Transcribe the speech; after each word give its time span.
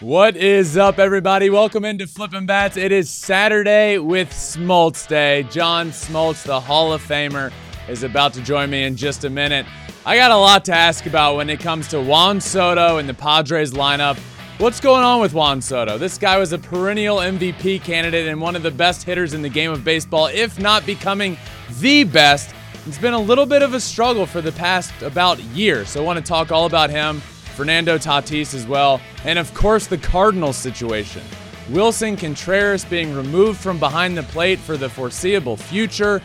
What 0.00 0.34
is 0.34 0.78
up, 0.78 0.98
everybody? 0.98 1.50
Welcome 1.50 1.84
into 1.84 2.06
Flippin' 2.06 2.46
Bats. 2.46 2.78
It 2.78 2.90
is 2.90 3.10
Saturday 3.10 3.98
with 3.98 4.30
Smoltz 4.30 5.06
Day. 5.06 5.42
John 5.50 5.90
Smoltz, 5.90 6.42
the 6.42 6.58
Hall 6.58 6.94
of 6.94 7.02
Famer, 7.06 7.52
is 7.86 8.02
about 8.02 8.32
to 8.32 8.40
join 8.40 8.70
me 8.70 8.84
in 8.84 8.96
just 8.96 9.24
a 9.24 9.30
minute. 9.30 9.66
I 10.06 10.16
got 10.16 10.30
a 10.30 10.36
lot 10.38 10.64
to 10.64 10.74
ask 10.74 11.04
about 11.04 11.36
when 11.36 11.50
it 11.50 11.60
comes 11.60 11.86
to 11.88 12.00
Juan 12.00 12.40
Soto 12.40 12.96
and 12.96 13.06
the 13.06 13.12
Padres 13.12 13.74
lineup. 13.74 14.16
What's 14.56 14.80
going 14.80 15.04
on 15.04 15.20
with 15.20 15.34
Juan 15.34 15.60
Soto? 15.60 15.98
This 15.98 16.16
guy 16.16 16.38
was 16.38 16.54
a 16.54 16.58
perennial 16.58 17.18
MVP 17.18 17.82
candidate 17.82 18.26
and 18.26 18.40
one 18.40 18.56
of 18.56 18.62
the 18.62 18.70
best 18.70 19.02
hitters 19.02 19.34
in 19.34 19.42
the 19.42 19.50
game 19.50 19.70
of 19.70 19.84
baseball, 19.84 20.28
if 20.28 20.58
not 20.58 20.86
becoming 20.86 21.36
the 21.78 22.04
best. 22.04 22.54
It's 22.86 22.96
been 22.96 23.12
a 23.12 23.20
little 23.20 23.44
bit 23.44 23.60
of 23.60 23.74
a 23.74 23.80
struggle 23.80 24.24
for 24.24 24.40
the 24.40 24.52
past 24.52 25.02
about 25.02 25.38
year, 25.40 25.84
so 25.84 26.00
I 26.00 26.06
want 26.06 26.18
to 26.18 26.24
talk 26.24 26.50
all 26.50 26.64
about 26.64 26.88
him 26.88 27.20
Fernando 27.50 27.98
Tatis 27.98 28.54
as 28.54 28.66
well, 28.66 29.00
and 29.24 29.38
of 29.38 29.52
course 29.54 29.86
the 29.86 29.98
Cardinals 29.98 30.56
situation. 30.56 31.22
Willson 31.70 32.16
Contreras 32.16 32.84
being 32.84 33.14
removed 33.14 33.60
from 33.60 33.78
behind 33.78 34.16
the 34.16 34.24
plate 34.24 34.58
for 34.58 34.76
the 34.76 34.88
foreseeable 34.88 35.56
future 35.56 36.20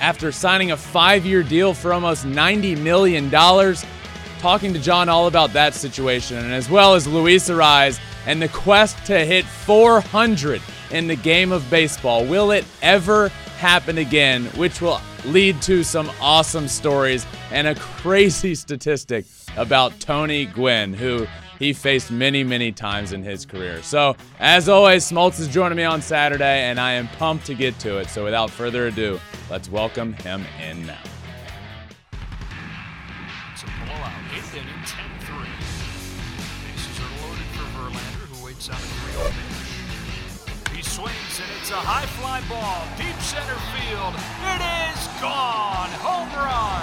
after 0.00 0.30
signing 0.32 0.72
a 0.72 0.76
five 0.76 1.24
year 1.24 1.42
deal 1.42 1.72
for 1.72 1.92
almost 1.92 2.26
$90 2.26 2.78
million. 2.78 3.30
Talking 3.30 4.72
to 4.72 4.78
John 4.78 5.08
all 5.08 5.26
about 5.26 5.52
that 5.52 5.74
situation, 5.74 6.38
and 6.38 6.52
as 6.52 6.68
well 6.70 6.94
as 6.94 7.06
Luis 7.06 7.48
Arraez 7.48 8.00
and 8.26 8.40
the 8.40 8.48
quest 8.48 9.04
to 9.06 9.24
hit 9.24 9.44
400 9.44 10.60
in 10.90 11.06
the 11.06 11.16
game 11.16 11.52
of 11.52 11.68
baseball. 11.70 12.24
Will 12.24 12.50
it 12.50 12.64
ever 12.82 13.28
happen 13.58 13.98
again? 13.98 14.44
Which 14.56 14.80
will 14.80 15.00
lead 15.24 15.60
to 15.62 15.84
some 15.84 16.10
awesome 16.20 16.68
stories 16.68 17.26
and 17.50 17.66
a 17.66 17.74
crazy 17.74 18.54
statistic 18.56 19.26
about 19.56 19.98
Tony 20.00 20.46
Gwynn, 20.46 20.94
who 20.94 21.26
he 21.58 21.72
faced 21.74 22.10
many, 22.10 22.42
many 22.42 22.72
times 22.72 23.12
in 23.12 23.22
his 23.22 23.44
career. 23.44 23.82
So, 23.82 24.16
as 24.38 24.68
always, 24.68 25.04
Smoltz 25.08 25.38
is 25.38 25.46
joining 25.46 25.76
me 25.76 25.84
on 25.84 26.00
Saturday, 26.00 26.62
and 26.62 26.80
I 26.80 26.92
am 26.92 27.06
pumped 27.08 27.46
to 27.46 27.54
get 27.54 27.78
to 27.80 27.98
it. 27.98 28.08
So, 28.08 28.24
without 28.24 28.50
further 28.50 28.86
ado, 28.86 29.20
let's 29.50 29.68
welcome 29.68 30.14
him 30.14 30.44
in 30.66 30.86
now. 30.86 30.98
It's 33.52 33.62
a 33.62 33.66
blowout, 33.84 34.12
eighth 34.34 34.54
inning, 34.54 34.66
10 34.86 35.04
3. 35.20 35.36
Bases 36.64 36.98
are 36.98 37.28
loaded 37.28 37.44
for 37.52 37.66
Verlander, 37.78 38.26
who 38.34 38.44
waits 38.46 38.68
a 38.68 38.72
3 38.72 39.12
0 39.12 39.49
it's 41.70 41.78
a 41.78 41.86
high 41.86 42.06
fly 42.18 42.40
ball. 42.50 42.82
Deep 42.98 43.14
center 43.22 43.54
field. 43.70 44.14
It 44.42 44.58
is 44.90 45.06
gone. 45.22 45.88
Home 46.02 46.26
run. 46.34 46.82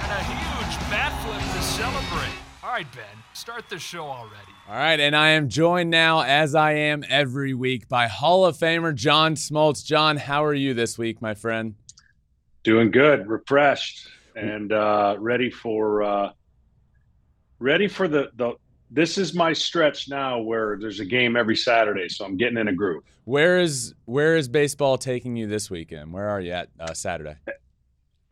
And 0.00 0.12
a 0.16 0.22
huge 0.24 0.90
bat 0.90 1.12
flip 1.20 1.42
to 1.52 1.62
celebrate. 1.62 2.32
All 2.62 2.70
right, 2.70 2.90
Ben, 2.94 3.04
start 3.34 3.68
the 3.68 3.78
show 3.78 4.06
already. 4.06 4.52
All 4.66 4.76
right, 4.76 4.98
and 4.98 5.14
I 5.14 5.30
am 5.30 5.50
joined 5.50 5.90
now, 5.90 6.22
as 6.22 6.54
I 6.54 6.72
am 6.72 7.04
every 7.10 7.52
week, 7.52 7.86
by 7.90 8.06
Hall 8.06 8.46
of 8.46 8.56
Famer 8.56 8.94
John 8.94 9.34
Smoltz. 9.34 9.84
John, 9.84 10.16
how 10.16 10.42
are 10.42 10.54
you 10.54 10.72
this 10.72 10.96
week, 10.96 11.20
my 11.20 11.34
friend? 11.34 11.74
Doing 12.62 12.90
good, 12.90 13.28
refreshed, 13.28 14.08
and 14.34 14.72
uh, 14.72 15.16
ready 15.18 15.50
for 15.50 16.02
uh, 16.02 16.30
ready 17.58 17.88
for 17.88 18.08
the 18.08 18.30
the. 18.36 18.54
This 18.90 19.18
is 19.18 19.34
my 19.34 19.52
stretch 19.52 20.08
now, 20.08 20.40
where 20.40 20.78
there's 20.80 21.00
a 21.00 21.04
game 21.04 21.36
every 21.36 21.56
Saturday, 21.56 22.08
so 22.08 22.24
I'm 22.24 22.38
getting 22.38 22.56
in 22.56 22.68
a 22.68 22.72
groove. 22.72 23.02
Where 23.24 23.58
is 23.58 23.94
where 24.04 24.36
is 24.36 24.48
baseball 24.48 24.98
taking 24.98 25.36
you 25.36 25.46
this 25.46 25.70
weekend? 25.70 26.12
Where 26.12 26.28
are 26.28 26.40
you 26.40 26.52
at 26.52 26.68
uh, 26.78 26.92
Saturday? 26.92 27.36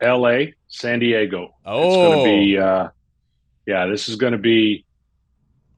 L.A., 0.01 0.53
San 0.67 0.99
Diego. 0.99 1.55
Oh, 1.65 1.87
it's 1.87 1.95
going 1.95 2.17
to 2.17 2.23
be. 2.23 2.57
Uh, 2.57 2.89
yeah, 3.65 3.85
this 3.87 4.09
is 4.09 4.15
going 4.15 4.33
to 4.33 4.39
be. 4.39 4.85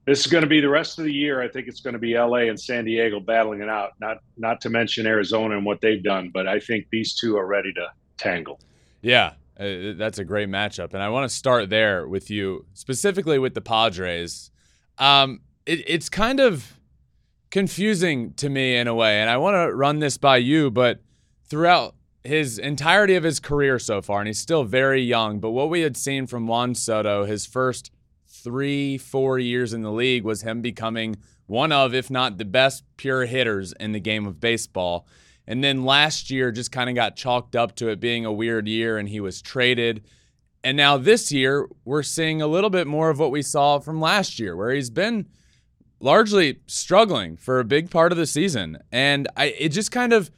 This 0.06 0.20
is 0.20 0.28
going 0.28 0.44
to 0.44 0.50
be 0.50 0.62
the 0.62 0.70
rest 0.70 1.00
of 1.00 1.06
the 1.06 1.14
year. 1.14 1.42
I 1.42 1.48
think 1.48 1.68
it's 1.68 1.80
going 1.80 1.94
to 1.94 2.00
be 2.00 2.14
L.A. 2.16 2.50
and 2.50 2.60
San 2.60 2.86
Diego 2.86 3.20
battling 3.20 3.62
it 3.62 3.70
out. 3.70 3.92
Not 4.00 4.18
not 4.38 4.62
to 4.62 4.70
mention 4.70 5.06
Arizona 5.06 5.56
and 5.56 5.66
what 5.66 5.82
they've 5.82 6.04
done, 6.04 6.30
but 6.34 6.48
I 6.48 6.60
think 6.60 6.88
these 6.92 7.16
two 7.16 7.38
are 7.38 7.46
ready 7.46 7.72
to 7.74 7.88
tangle. 8.18 8.60
Yeah, 9.02 9.34
uh, 9.60 9.94
that's 9.96 10.20
a 10.20 10.26
great 10.26 10.50
matchup, 10.50 10.94
and 10.94 11.02
I 11.02 11.10
want 11.10 11.30
to 11.30 11.36
start 11.36 11.70
there 11.70 12.08
with 12.08 12.30
you 12.30 12.66
specifically 12.74 13.40
with 13.40 13.54
the 13.54 13.62
Padres. 13.62 14.52
Um, 14.98 15.42
it, 15.66 15.84
it's 15.88 16.10
kind 16.10 16.40
of 16.40 16.80
confusing 17.56 18.34
to 18.34 18.50
me 18.50 18.76
in 18.76 18.86
a 18.86 18.94
way, 18.94 19.22
and 19.22 19.30
I 19.30 19.38
want 19.38 19.56
to 19.56 19.74
run 19.74 20.00
this 20.00 20.18
by 20.18 20.36
you. 20.36 20.70
But 20.70 21.00
throughout 21.46 21.96
his 22.22 22.60
entirety 22.60 23.16
of 23.16 23.24
his 23.24 23.40
career 23.40 23.80
so 23.80 24.02
far, 24.02 24.20
and 24.20 24.28
he's 24.28 24.42
still 24.42 24.66
very 24.66 25.02
young, 25.02 25.40
but 25.40 25.52
what 25.52 25.70
we 25.70 25.80
had 25.80 25.96
seen 25.96 26.28
from 26.28 26.48
Juan 26.48 26.76
Soto, 26.76 27.24
his 27.24 27.46
first 27.46 27.92
three, 28.28 28.98
four 28.98 29.40
years 29.40 29.72
in 29.72 29.84
the 29.84 29.92
league, 29.94 30.26
was 30.26 30.42
him 30.42 30.62
becoming 30.62 31.16
one 31.46 31.72
of, 31.72 31.94
if 31.94 32.12
not 32.12 32.38
the 32.38 32.44
best 32.44 32.84
pure 32.98 33.26
hitters 33.26 33.72
in 33.80 33.94
the 33.94 34.02
game 34.02 34.28
of 34.28 34.42
baseball. 34.42 35.08
And 35.48 35.64
then 35.64 35.86
last 35.86 36.30
year 36.30 36.52
just 36.52 36.74
kind 36.74 36.90
of 36.90 36.96
got 36.96 37.16
chalked 37.16 37.56
up 37.56 37.78
to 37.78 37.88
it 37.88 38.02
being 38.02 38.26
a 38.26 38.34
weird 38.34 38.68
year, 38.68 38.98
and 38.98 39.08
he 39.08 39.22
was 39.22 39.42
traded. 39.42 40.04
And 40.62 40.76
now 40.76 40.98
this 40.98 41.32
year, 41.32 41.70
we're 41.86 42.04
seeing 42.04 42.42
a 42.42 42.48
little 42.48 42.70
bit 42.70 42.86
more 42.86 43.10
of 43.10 43.20
what 43.20 43.32
we 43.32 43.42
saw 43.42 43.80
from 43.80 44.02
last 44.02 44.40
year, 44.40 44.58
where 44.58 44.74
he's 44.74 44.90
been 44.90 45.28
largely 46.06 46.60
struggling 46.68 47.36
for 47.36 47.60
a 47.60 47.64
big 47.64 47.90
part 47.90 48.12
of 48.12 48.18
the 48.18 48.28
season. 48.28 48.78
And 48.92 49.28
I, 49.36 49.46
it 49.58 49.70
just 49.70 49.92
kind 49.92 50.14
of 50.14 50.30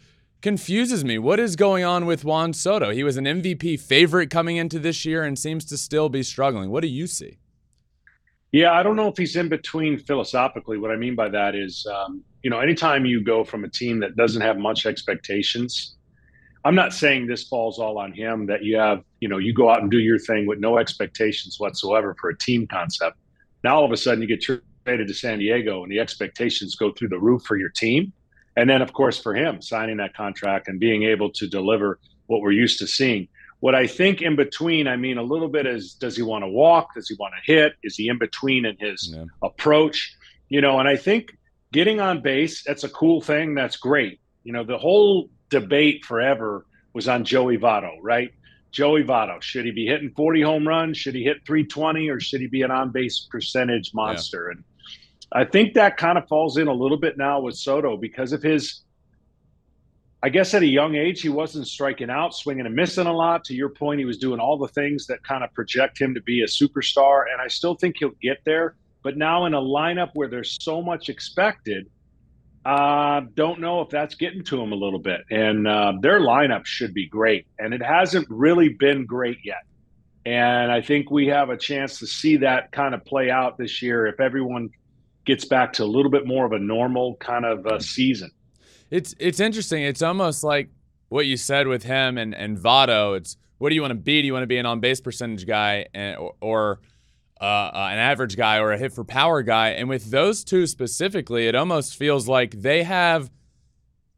confuses 0.41 1.03
me. 1.03 1.19
What 1.19 1.41
is 1.41 1.57
going 1.57 1.83
on 1.83 2.05
with 2.05 2.23
Juan 2.23 2.53
Soto? 2.53 2.91
He 2.91 3.03
was 3.03 3.17
an 3.17 3.25
MVP 3.25 3.77
favorite 3.81 4.29
coming 4.29 4.55
into 4.55 4.79
this 4.79 5.03
year 5.03 5.23
and 5.23 5.37
seems 5.37 5.65
to 5.65 5.77
still 5.77 6.07
be 6.07 6.23
struggling. 6.23 6.69
What 6.69 6.83
do 6.83 6.87
you 6.87 7.05
see? 7.05 7.39
Yeah, 8.53 8.71
I 8.71 8.81
don't 8.81 8.95
know 8.95 9.09
if 9.09 9.17
he's 9.17 9.35
in 9.35 9.49
between 9.49 9.99
philosophically. 9.99 10.77
What 10.77 10.89
I 10.89 10.95
mean 10.95 11.15
by 11.15 11.27
that 11.29 11.53
is, 11.53 11.85
um, 11.85 12.23
you 12.43 12.49
know, 12.49 12.61
anytime 12.61 13.05
you 13.05 13.21
go 13.21 13.43
from 13.43 13.65
a 13.65 13.69
team 13.69 13.99
that 13.99 14.15
doesn't 14.15 14.41
have 14.41 14.57
much 14.57 14.85
expectations, 14.85 15.97
I'm 16.63 16.75
not 16.75 16.93
saying 16.93 17.27
this 17.27 17.43
falls 17.43 17.77
all 17.77 17.97
on 17.97 18.13
him 18.13 18.45
that 18.45 18.63
you 18.63 18.77
have, 18.77 19.03
you 19.19 19.27
know, 19.27 19.37
you 19.37 19.53
go 19.53 19.69
out 19.69 19.81
and 19.81 19.91
do 19.91 19.99
your 19.99 20.17
thing 20.17 20.47
with 20.47 20.59
no 20.59 20.77
expectations 20.77 21.59
whatsoever 21.59 22.15
for 22.21 22.29
a 22.29 22.37
team 22.37 22.67
concept. 22.67 23.17
Now 23.65 23.75
all 23.75 23.83
of 23.83 23.91
a 23.91 23.97
sudden 23.97 24.21
you 24.21 24.29
get 24.29 24.41
traded 24.41 24.63
to 24.95 25.13
San 25.13 25.39
Diego 25.39 25.83
and 25.83 25.91
the 25.91 25.99
expectations 25.99 26.75
go 26.75 26.91
through 26.91 27.09
the 27.09 27.19
roof 27.19 27.41
for 27.43 27.57
your 27.57 27.69
team. 27.69 28.13
And 28.55 28.69
then, 28.69 28.81
of 28.81 28.93
course, 28.93 29.19
for 29.19 29.35
him 29.35 29.61
signing 29.61 29.97
that 29.97 30.15
contract 30.15 30.67
and 30.67 30.79
being 30.79 31.03
able 31.03 31.29
to 31.31 31.47
deliver 31.47 31.99
what 32.27 32.41
we're 32.41 32.51
used 32.51 32.79
to 32.79 32.87
seeing. 32.87 33.27
What 33.59 33.75
I 33.75 33.87
think 33.87 34.21
in 34.21 34.35
between, 34.35 34.87
I 34.87 34.97
mean, 34.97 35.17
a 35.17 35.23
little 35.23 35.47
bit 35.47 35.65
is 35.65 35.93
does 35.93 36.15
he 36.15 36.21
want 36.21 36.43
to 36.43 36.47
walk? 36.47 36.93
Does 36.93 37.09
he 37.09 37.15
want 37.19 37.33
to 37.35 37.51
hit? 37.51 37.73
Is 37.83 37.95
he 37.97 38.07
in 38.07 38.17
between 38.17 38.65
in 38.65 38.77
his 38.79 39.11
yeah. 39.13 39.25
approach? 39.43 40.15
You 40.49 40.61
know, 40.61 40.79
and 40.79 40.87
I 40.87 40.95
think 40.95 41.35
getting 41.73 41.99
on 41.99 42.21
base, 42.21 42.63
that's 42.63 42.83
a 42.83 42.89
cool 42.89 43.19
thing. 43.19 43.55
That's 43.55 43.77
great. 43.77 44.19
You 44.43 44.53
know, 44.53 44.63
the 44.63 44.77
whole 44.77 45.29
debate 45.49 46.05
forever 46.05 46.65
was 46.93 47.07
on 47.07 47.25
Joey 47.25 47.57
Votto, 47.57 47.95
right? 48.01 48.31
Joey 48.71 49.03
Votto, 49.03 49.41
should 49.41 49.65
he 49.65 49.71
be 49.71 49.85
hitting 49.85 50.11
40 50.15 50.41
home 50.41 50.67
runs? 50.67 50.97
Should 50.97 51.15
he 51.15 51.23
hit 51.23 51.37
320 51.45 52.09
or 52.09 52.19
should 52.19 52.41
he 52.41 52.47
be 52.47 52.61
an 52.61 52.71
on 52.71 52.91
base 52.91 53.27
percentage 53.29 53.93
monster? 53.93 54.47
Yeah. 54.47 54.57
And 54.57 54.63
I 55.31 55.45
think 55.45 55.73
that 55.73 55.97
kind 55.97 56.17
of 56.17 56.27
falls 56.27 56.57
in 56.57 56.67
a 56.67 56.73
little 56.73 56.97
bit 56.97 57.17
now 57.17 57.41
with 57.41 57.55
Soto 57.55 57.97
because 57.97 58.31
of 58.31 58.41
his 58.41 58.83
I 60.23 60.29
guess 60.29 60.53
at 60.55 60.63
a 60.63 60.67
young 60.67 60.95
age, 60.95 61.21
he 61.21 61.29
wasn't 61.29 61.67
striking 61.67 62.09
out, 62.09 62.33
swinging 62.33 62.65
and 62.65 62.75
missing 62.75 63.05
a 63.05 63.13
lot. 63.13 63.43
To 63.45 63.53
your 63.53 63.69
point, 63.69 63.99
he 63.99 64.05
was 64.05 64.17
doing 64.17 64.39
all 64.39 64.57
the 64.57 64.67
things 64.67 65.05
that 65.07 65.23
kind 65.23 65.43
of 65.43 65.53
project 65.53 66.01
him 66.01 66.15
to 66.15 66.21
be 66.21 66.41
a 66.41 66.47
superstar. 66.47 67.25
And 67.31 67.39
I 67.39 67.47
still 67.47 67.75
think 67.75 67.97
he'll 67.99 68.09
get 68.21 68.39
there. 68.43 68.75
But 69.03 69.15
now 69.15 69.45
in 69.45 69.53
a 69.53 69.61
lineup 69.61 70.09
where 70.15 70.27
there's 70.27 70.57
so 70.59 70.81
much 70.81 71.09
expected, 71.09 71.87
uh, 72.65 73.21
don't 73.35 73.59
know 73.59 73.81
if 73.81 73.89
that's 73.89 74.15
getting 74.15 74.43
to 74.45 74.59
him 74.59 74.71
a 74.71 74.75
little 74.75 74.99
bit. 74.99 75.21
And 75.29 75.67
uh, 75.67 75.93
their 76.01 76.19
lineup 76.19 76.65
should 76.65 76.95
be 76.95 77.07
great. 77.07 77.45
And 77.59 77.73
it 77.73 77.83
hasn't 77.83 78.27
really 78.27 78.69
been 78.69 79.05
great 79.05 79.37
yet. 79.45 79.63
And 80.25 80.71
I 80.71 80.81
think 80.81 81.11
we 81.11 81.27
have 81.27 81.51
a 81.51 81.57
chance 81.57 81.99
to 81.99 82.07
see 82.07 82.37
that 82.37 82.71
kind 82.71 82.95
of 82.95 83.05
play 83.05 83.29
out 83.29 83.57
this 83.57 83.83
year 83.83 84.07
if 84.07 84.19
everyone 84.19 84.71
gets 85.27 85.45
back 85.45 85.71
to 85.73 85.83
a 85.83 85.85
little 85.85 86.09
bit 86.09 86.25
more 86.25 86.45
of 86.45 86.51
a 86.53 86.59
normal 86.59 87.15
kind 87.17 87.45
of 87.45 87.67
uh, 87.67 87.79
season 87.79 88.31
it's 88.89 89.15
it's 89.19 89.39
interesting. 89.39 89.83
It's 89.83 90.01
almost 90.01 90.43
like 90.43 90.69
what 91.09 91.25
you 91.25 91.37
said 91.37 91.67
with 91.67 91.83
him 91.83 92.17
and 92.17 92.33
and 92.33 92.57
Votto. 92.57 93.17
It's 93.17 93.37
what 93.57 93.69
do 93.69 93.75
you 93.75 93.81
want 93.81 93.91
to 93.91 93.95
be? 93.95 94.21
Do 94.21 94.25
you 94.25 94.33
want 94.33 94.43
to 94.43 94.47
be 94.47 94.57
an 94.57 94.65
on 94.65 94.79
base 94.79 95.01
percentage 95.01 95.45
guy 95.45 95.87
and 95.93 96.17
or, 96.17 96.33
or 96.41 96.79
uh, 97.39 97.43
uh, 97.43 97.89
an 97.91 97.99
average 97.99 98.35
guy 98.35 98.57
or 98.57 98.71
a 98.71 98.77
hit 98.77 98.93
for 98.93 99.03
power 99.03 99.43
guy. 99.43 99.69
And 99.69 99.87
with 99.89 100.09
those 100.09 100.43
two 100.43 100.65
specifically, 100.65 101.47
it 101.47 101.53
almost 101.53 101.95
feels 101.95 102.27
like 102.27 102.51
they 102.61 102.81
have 102.83 103.29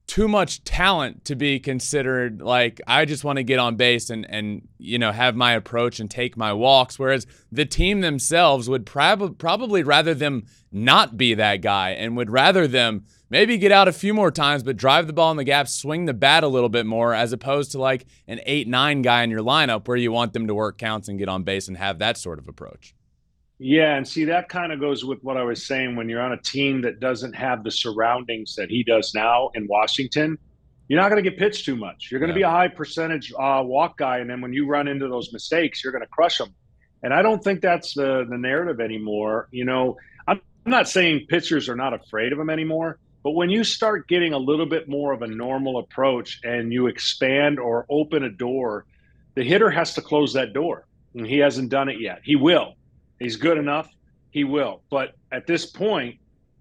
too 0.09 0.27
much 0.27 0.63
talent 0.63 1.23
to 1.23 1.35
be 1.35 1.59
considered 1.59 2.41
like 2.41 2.81
I 2.87 3.05
just 3.05 3.23
want 3.23 3.37
to 3.37 3.43
get 3.43 3.59
on 3.59 3.75
base 3.75 4.09
and 4.09 4.25
and 4.27 4.67
you 4.79 4.97
know 4.97 5.11
have 5.11 5.35
my 5.35 5.53
approach 5.53 5.99
and 5.99 6.09
take 6.09 6.35
my 6.35 6.51
walks 6.51 6.97
whereas 6.97 7.27
the 7.51 7.63
team 7.63 8.01
themselves 8.01 8.67
would 8.67 8.87
prob- 8.87 9.37
probably 9.37 9.83
rather 9.83 10.15
them 10.15 10.47
not 10.71 11.15
be 11.15 11.35
that 11.35 11.57
guy 11.57 11.91
and 11.91 12.17
would 12.17 12.31
rather 12.31 12.67
them 12.67 13.05
maybe 13.29 13.59
get 13.59 13.71
out 13.71 13.87
a 13.87 13.93
few 13.93 14.11
more 14.11 14.31
times 14.31 14.63
but 14.63 14.75
drive 14.75 15.05
the 15.05 15.13
ball 15.13 15.29
in 15.29 15.37
the 15.37 15.43
gap 15.43 15.67
swing 15.67 16.05
the 16.05 16.13
bat 16.15 16.43
a 16.43 16.47
little 16.47 16.69
bit 16.69 16.87
more 16.87 17.13
as 17.13 17.31
opposed 17.31 17.71
to 17.71 17.77
like 17.77 18.07
an 18.27 18.39
8-9 18.47 19.03
guy 19.03 19.21
in 19.21 19.29
your 19.29 19.43
lineup 19.43 19.87
where 19.87 19.95
you 19.95 20.11
want 20.11 20.33
them 20.33 20.47
to 20.47 20.55
work 20.55 20.79
counts 20.79 21.07
and 21.07 21.19
get 21.19 21.29
on 21.29 21.43
base 21.43 21.67
and 21.67 21.77
have 21.77 21.99
that 21.99 22.17
sort 22.17 22.39
of 22.39 22.47
approach. 22.47 22.95
Yeah, 23.61 23.95
and 23.95 24.07
see 24.07 24.23
that 24.25 24.47
kind 24.47 24.71
of 24.71 24.79
goes 24.79 25.03
with 25.03 25.21
what 25.21 25.35
I 25.35 25.43
was 25.43 25.65
saying 25.65 25.97
when 25.97 26.07
you're 26.07 26.21
on 26.21 26.31
a 26.31 26.41
team 26.41 26.81
that 26.83 27.01
doesn't 27.01 27.33
have 27.33 27.65
the 27.65 27.71
surroundings 27.71 28.55
that 28.55 28.69
he 28.69 28.83
does 28.83 29.13
now 29.13 29.49
in 29.53 29.67
Washington. 29.67 30.37
You're 30.87 31.01
not 31.01 31.09
going 31.09 31.21
to 31.21 31.29
get 31.29 31.37
pitched 31.37 31.65
too 31.65 31.75
much. 31.75 32.07
You're 32.09 32.21
going 32.21 32.33
to 32.33 32.39
yeah. 32.39 32.47
be 32.47 32.49
a 32.49 32.49
high 32.49 32.69
percentage 32.69 33.33
uh, 33.37 33.61
walk 33.65 33.97
guy, 33.97 34.19
and 34.19 34.29
then 34.29 34.39
when 34.39 34.53
you 34.53 34.65
run 34.65 34.87
into 34.87 35.09
those 35.09 35.33
mistakes, 35.33 35.83
you're 35.83 35.91
going 35.91 36.03
to 36.03 36.09
crush 36.09 36.37
them. 36.37 36.55
And 37.03 37.13
I 37.13 37.21
don't 37.21 37.43
think 37.43 37.61
that's 37.61 37.93
the 37.93 38.25
the 38.29 38.37
narrative 38.37 38.79
anymore. 38.79 39.49
You 39.51 39.65
know, 39.65 39.97
I'm 40.25 40.41
not 40.65 40.87
saying 40.87 41.25
pitchers 41.27 41.67
are 41.67 41.75
not 41.75 41.93
afraid 41.93 42.31
of 42.31 42.39
him 42.39 42.49
anymore, 42.49 42.97
but 43.23 43.31
when 43.31 43.49
you 43.49 43.65
start 43.65 44.07
getting 44.07 44.31
a 44.31 44.37
little 44.37 44.65
bit 44.65 44.87
more 44.87 45.11
of 45.11 45.21
a 45.21 45.27
normal 45.27 45.79
approach 45.79 46.39
and 46.45 46.71
you 46.71 46.87
expand 46.87 47.59
or 47.59 47.85
open 47.89 48.23
a 48.23 48.29
door, 48.29 48.85
the 49.35 49.43
hitter 49.43 49.69
has 49.69 49.93
to 49.95 50.01
close 50.01 50.33
that 50.33 50.53
door. 50.53 50.85
And 51.13 51.27
he 51.27 51.39
hasn't 51.39 51.69
done 51.69 51.89
it 51.89 51.99
yet. 51.99 52.21
He 52.23 52.35
will 52.37 52.75
he's 53.19 53.35
good 53.35 53.57
enough, 53.57 53.89
he 54.31 54.43
will. 54.43 54.81
But 54.89 55.15
at 55.31 55.47
this 55.47 55.65
point, 55.65 56.17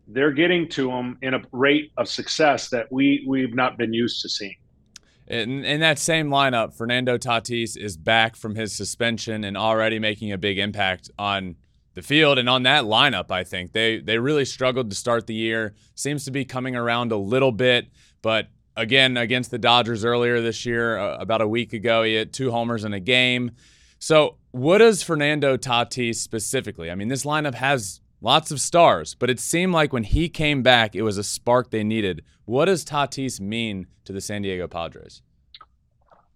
they're 0.07 0.33
getting 0.33 0.69
to 0.71 0.91
him 0.91 1.19
in 1.23 1.35
a 1.35 1.43
rate 1.53 1.93
of 1.97 2.09
success 2.09 2.71
that 2.71 2.91
we 2.91 3.25
we've 3.29 3.55
not 3.55 3.77
been 3.77 3.93
used 3.93 4.23
to 4.23 4.29
seeing. 4.29 4.57
In, 5.27 5.65
in 5.65 5.81
that 5.81 5.99
same 5.99 6.31
lineup, 6.31 6.75
Fernando 6.75 7.19
Tatis 7.19 7.77
is 7.77 7.99
back 7.99 8.35
from 8.35 8.55
his 8.55 8.75
suspension 8.75 9.45
and 9.45 9.59
already 9.59 9.99
making 9.99 10.33
a 10.33 10.39
big 10.39 10.59
impact 10.59 11.11
on 11.19 11.57
the 11.93 12.01
field 12.01 12.39
and 12.39 12.49
on 12.49 12.63
that 12.63 12.85
lineup. 12.85 13.31
I 13.31 13.45
think 13.45 13.73
they 13.73 13.99
they 13.99 14.19
really 14.19 14.47
struggled 14.47 14.89
to 14.91 14.97
start 14.97 15.27
the 15.27 15.35
year. 15.35 15.75
Seems 15.95 16.25
to 16.25 16.31
be 16.31 16.45
coming 16.45 16.77
around 16.77 17.13
a 17.13 17.17
little 17.17 17.53
bit, 17.53 17.89
but 18.23 18.49
again 18.77 19.17
against 19.17 19.51
the 19.51 19.59
Dodgers 19.59 20.05
earlier 20.05 20.41
this 20.41 20.65
year, 20.65 20.97
uh, 20.97 21.19
about 21.19 21.43
a 21.43 21.49
week 21.49 21.73
ago, 21.73 22.05
he 22.05 22.15
had 22.15 22.33
two 22.33 22.51
homers 22.51 22.85
in 22.85 22.95
a 22.95 23.01
game. 23.01 23.51
So, 23.99 24.37
what 24.51 24.79
does 24.79 25.03
Fernando 25.03 25.57
Tatis 25.57 26.17
specifically? 26.17 26.91
I 26.91 26.95
mean, 26.95 27.09
this 27.09 27.25
lineup 27.25 27.55
has 27.55 28.01
lots 28.21 28.51
of 28.51 28.61
stars, 28.61 29.15
but 29.15 29.31
it 29.31 29.41
seemed 29.41 29.73
like 29.73 29.93
when 29.93 30.05
he 30.05 30.29
came 30.29 30.63
back, 30.63 30.95
it 30.95 31.03
was 31.03 31.19
a 31.19 31.25
spark 31.25 31.71
they 31.71 31.85
needed. 31.85 32.25
What 32.45 32.65
does 32.65 32.85
Tatis 32.85 33.41
mean 33.41 33.87
to 34.05 34.13
the 34.13 34.21
San 34.21 34.43
Diego 34.43 34.67
Padres? 34.67 35.23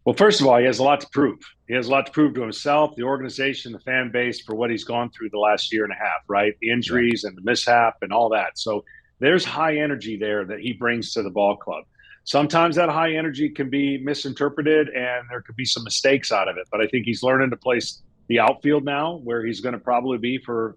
Well, 0.04 0.16
first 0.16 0.40
of 0.40 0.48
all, 0.48 0.58
he 0.58 0.64
has 0.64 0.80
a 0.80 0.82
lot 0.82 1.00
to 1.00 1.08
prove. 1.12 1.38
He 1.68 1.74
has 1.74 1.86
a 1.86 1.90
lot 1.90 2.06
to 2.06 2.12
prove 2.12 2.34
to 2.34 2.42
himself, 2.42 2.96
the 2.96 3.04
organization, 3.04 3.72
the 3.72 3.78
fan 3.80 4.10
base 4.10 4.40
for 4.40 4.54
what 4.56 4.70
he's 4.70 4.84
gone 4.84 5.10
through 5.10 5.30
the 5.30 5.38
last 5.38 5.72
year 5.72 5.84
and 5.84 5.92
a 5.92 5.96
half, 5.96 6.22
right? 6.28 6.54
The 6.60 6.70
injuries 6.70 7.22
and 7.24 7.36
the 7.36 7.42
mishap 7.42 7.98
and 8.02 8.12
all 8.12 8.28
that. 8.30 8.58
So 8.58 8.84
there's 9.20 9.44
high 9.44 9.76
energy 9.76 10.16
there 10.16 10.44
that 10.44 10.58
he 10.58 10.72
brings 10.72 11.12
to 11.12 11.22
the 11.22 11.30
ball 11.30 11.56
club 11.56 11.84
sometimes 12.24 12.76
that 12.76 12.88
high 12.88 13.14
energy 13.14 13.48
can 13.48 13.70
be 13.70 13.98
misinterpreted 13.98 14.88
and 14.88 15.24
there 15.30 15.42
could 15.42 15.56
be 15.56 15.64
some 15.64 15.84
mistakes 15.84 16.32
out 16.32 16.48
of 16.48 16.56
it. 16.56 16.66
But 16.70 16.80
I 16.80 16.86
think 16.86 17.04
he's 17.06 17.22
learning 17.22 17.50
to 17.50 17.56
place 17.56 18.02
the 18.28 18.40
outfield 18.40 18.84
now, 18.84 19.19
where 19.24 19.44
he's 19.44 19.60
going 19.60 19.74
to 19.74 19.80
probably 19.80 20.19
be 20.19 20.38
for 20.38 20.76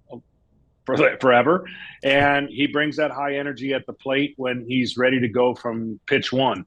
for 0.85 1.17
forever. 1.19 1.67
And 2.03 2.47
he 2.49 2.67
brings 2.67 2.97
that 2.97 3.11
high 3.11 3.37
energy 3.37 3.73
at 3.73 3.85
the 3.87 3.93
plate 3.93 4.33
when 4.37 4.65
he's 4.67 4.97
ready 4.97 5.19
to 5.19 5.27
go 5.27 5.55
from 5.55 5.99
pitch 6.05 6.31
one. 6.31 6.65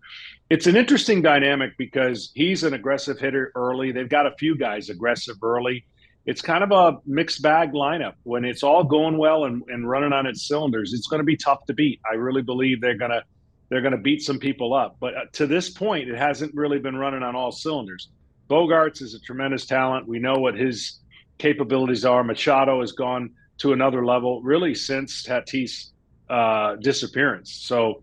It's 0.51 0.67
an 0.67 0.77
interesting 0.77 1.23
dynamic 1.23 1.73
because 1.79 2.33
he's 2.35 2.65
an 2.65 2.75
aggressive 2.75 3.19
hitter 3.19 3.53
early. 3.55 3.93
They've 3.93 4.09
got 4.09 4.27
a 4.27 4.33
few 4.39 4.57
guys 4.57 4.89
aggressive 4.89 5.37
early. 5.43 5.85
It's 6.27 6.43
kind 6.43 6.65
of 6.65 6.73
a 6.73 6.99
mixed 7.07 7.43
bag 7.43 7.73
lineup. 7.73 8.15
When 8.25 8.45
it's 8.45 8.63
all 8.63 8.85
going 8.85 9.19
well 9.19 9.45
and, 9.45 9.63
and 9.69 9.89
running 9.89 10.13
on 10.13 10.27
its 10.27 10.47
cylinders, 10.47 10.93
it's 10.93 11.07
going 11.07 11.21
to 11.21 11.25
be 11.25 11.37
tough 11.37 11.65
to 11.67 11.75
beat. 11.75 12.01
I 12.11 12.17
really 12.17 12.43
believe 12.43 12.81
they're 12.81 12.99
going 12.99 13.13
to 13.13 13.23
they're 13.69 13.83
going 13.83 13.93
to 13.93 13.99
beat 13.99 14.23
some 14.23 14.39
people 14.39 14.75
up. 14.75 14.97
But 15.01 15.15
uh, 15.15 15.21
to 15.35 15.47
this 15.47 15.71
point, 15.71 16.09
it 16.09 16.17
hasn't 16.17 16.55
really 16.55 16.79
been 16.79 16.97
running 16.97 17.23
on 17.23 17.37
all 17.37 17.53
cylinders. 17.53 18.09
Bogaerts 18.49 19.03
is 19.03 19.15
a 19.15 19.21
tremendous 19.21 19.67
talent. 19.67 20.09
We 20.09 20.19
know 20.19 20.37
what 20.37 20.55
his 20.55 21.01
capabilities 21.39 22.05
are. 22.05 22.25
Machado 22.25 22.81
has 22.81 22.93
gone 22.93 23.31
to 23.59 23.73
another 23.73 24.05
level 24.05 24.43
really 24.43 24.75
since 24.75 25.23
Tatis' 25.23 25.91
uh, 26.31 26.77
disappearance. 26.77 27.53
So 27.53 28.03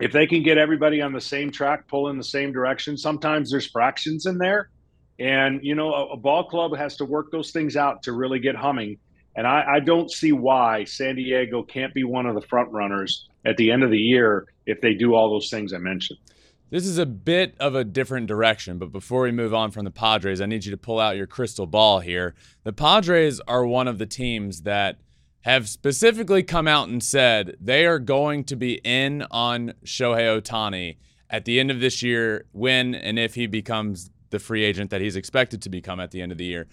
if 0.00 0.12
they 0.12 0.26
can 0.26 0.42
get 0.42 0.58
everybody 0.58 1.00
on 1.02 1.12
the 1.12 1.20
same 1.20 1.50
track, 1.50 1.88
pull 1.88 2.08
in 2.08 2.16
the 2.16 2.24
same 2.24 2.52
direction, 2.52 2.96
sometimes 2.96 3.50
there's 3.50 3.70
fractions 3.70 4.26
in 4.26 4.38
there. 4.38 4.70
And, 5.18 5.60
you 5.62 5.74
know, 5.74 5.92
a, 5.92 6.06
a 6.12 6.16
ball 6.16 6.44
club 6.44 6.76
has 6.76 6.96
to 6.96 7.04
work 7.04 7.30
those 7.32 7.50
things 7.50 7.76
out 7.76 8.02
to 8.04 8.12
really 8.12 8.38
get 8.38 8.54
humming. 8.54 8.98
And 9.36 9.46
I, 9.46 9.76
I 9.76 9.80
don't 9.80 10.10
see 10.10 10.32
why 10.32 10.84
San 10.84 11.16
Diego 11.16 11.62
can't 11.62 11.94
be 11.94 12.04
one 12.04 12.26
of 12.26 12.34
the 12.34 12.40
front 12.40 12.72
runners 12.72 13.28
at 13.44 13.56
the 13.56 13.70
end 13.70 13.84
of 13.84 13.90
the 13.90 13.98
year 13.98 14.46
if 14.64 14.80
they 14.80 14.94
do 14.94 15.14
all 15.14 15.30
those 15.30 15.50
things 15.50 15.72
I 15.72 15.78
mentioned. 15.78 16.18
This 16.70 16.86
is 16.86 16.98
a 16.98 17.06
bit 17.06 17.54
of 17.60 17.76
a 17.76 17.84
different 17.84 18.26
direction, 18.26 18.78
but 18.78 18.90
before 18.90 19.22
we 19.22 19.30
move 19.30 19.54
on 19.54 19.70
from 19.70 19.84
the 19.84 19.90
Padres, 19.92 20.40
I 20.40 20.46
need 20.46 20.64
you 20.64 20.72
to 20.72 20.76
pull 20.76 20.98
out 20.98 21.16
your 21.16 21.28
crystal 21.28 21.66
ball 21.66 22.00
here. 22.00 22.34
The 22.64 22.72
Padres 22.72 23.40
are 23.46 23.64
one 23.64 23.86
of 23.86 23.98
the 23.98 24.06
teams 24.06 24.62
that 24.62 24.98
have 25.42 25.68
specifically 25.68 26.42
come 26.42 26.66
out 26.66 26.88
and 26.88 27.00
said 27.00 27.56
they 27.60 27.86
are 27.86 28.00
going 28.00 28.42
to 28.44 28.56
be 28.56 28.80
in 28.82 29.24
on 29.30 29.74
Shohei 29.84 30.40
Ohtani 30.40 30.96
at 31.30 31.44
the 31.44 31.60
end 31.60 31.70
of 31.70 31.78
this 31.78 32.02
year 32.02 32.46
when 32.50 32.96
and 32.96 33.16
if 33.16 33.36
he 33.36 33.46
becomes 33.46 34.10
the 34.30 34.40
free 34.40 34.64
agent 34.64 34.90
that 34.90 35.00
he's 35.00 35.14
expected 35.14 35.62
to 35.62 35.68
become 35.68 36.00
at 36.00 36.10
the 36.10 36.20
end 36.20 36.32
of 36.32 36.38
the 36.38 36.44
year. 36.44 36.66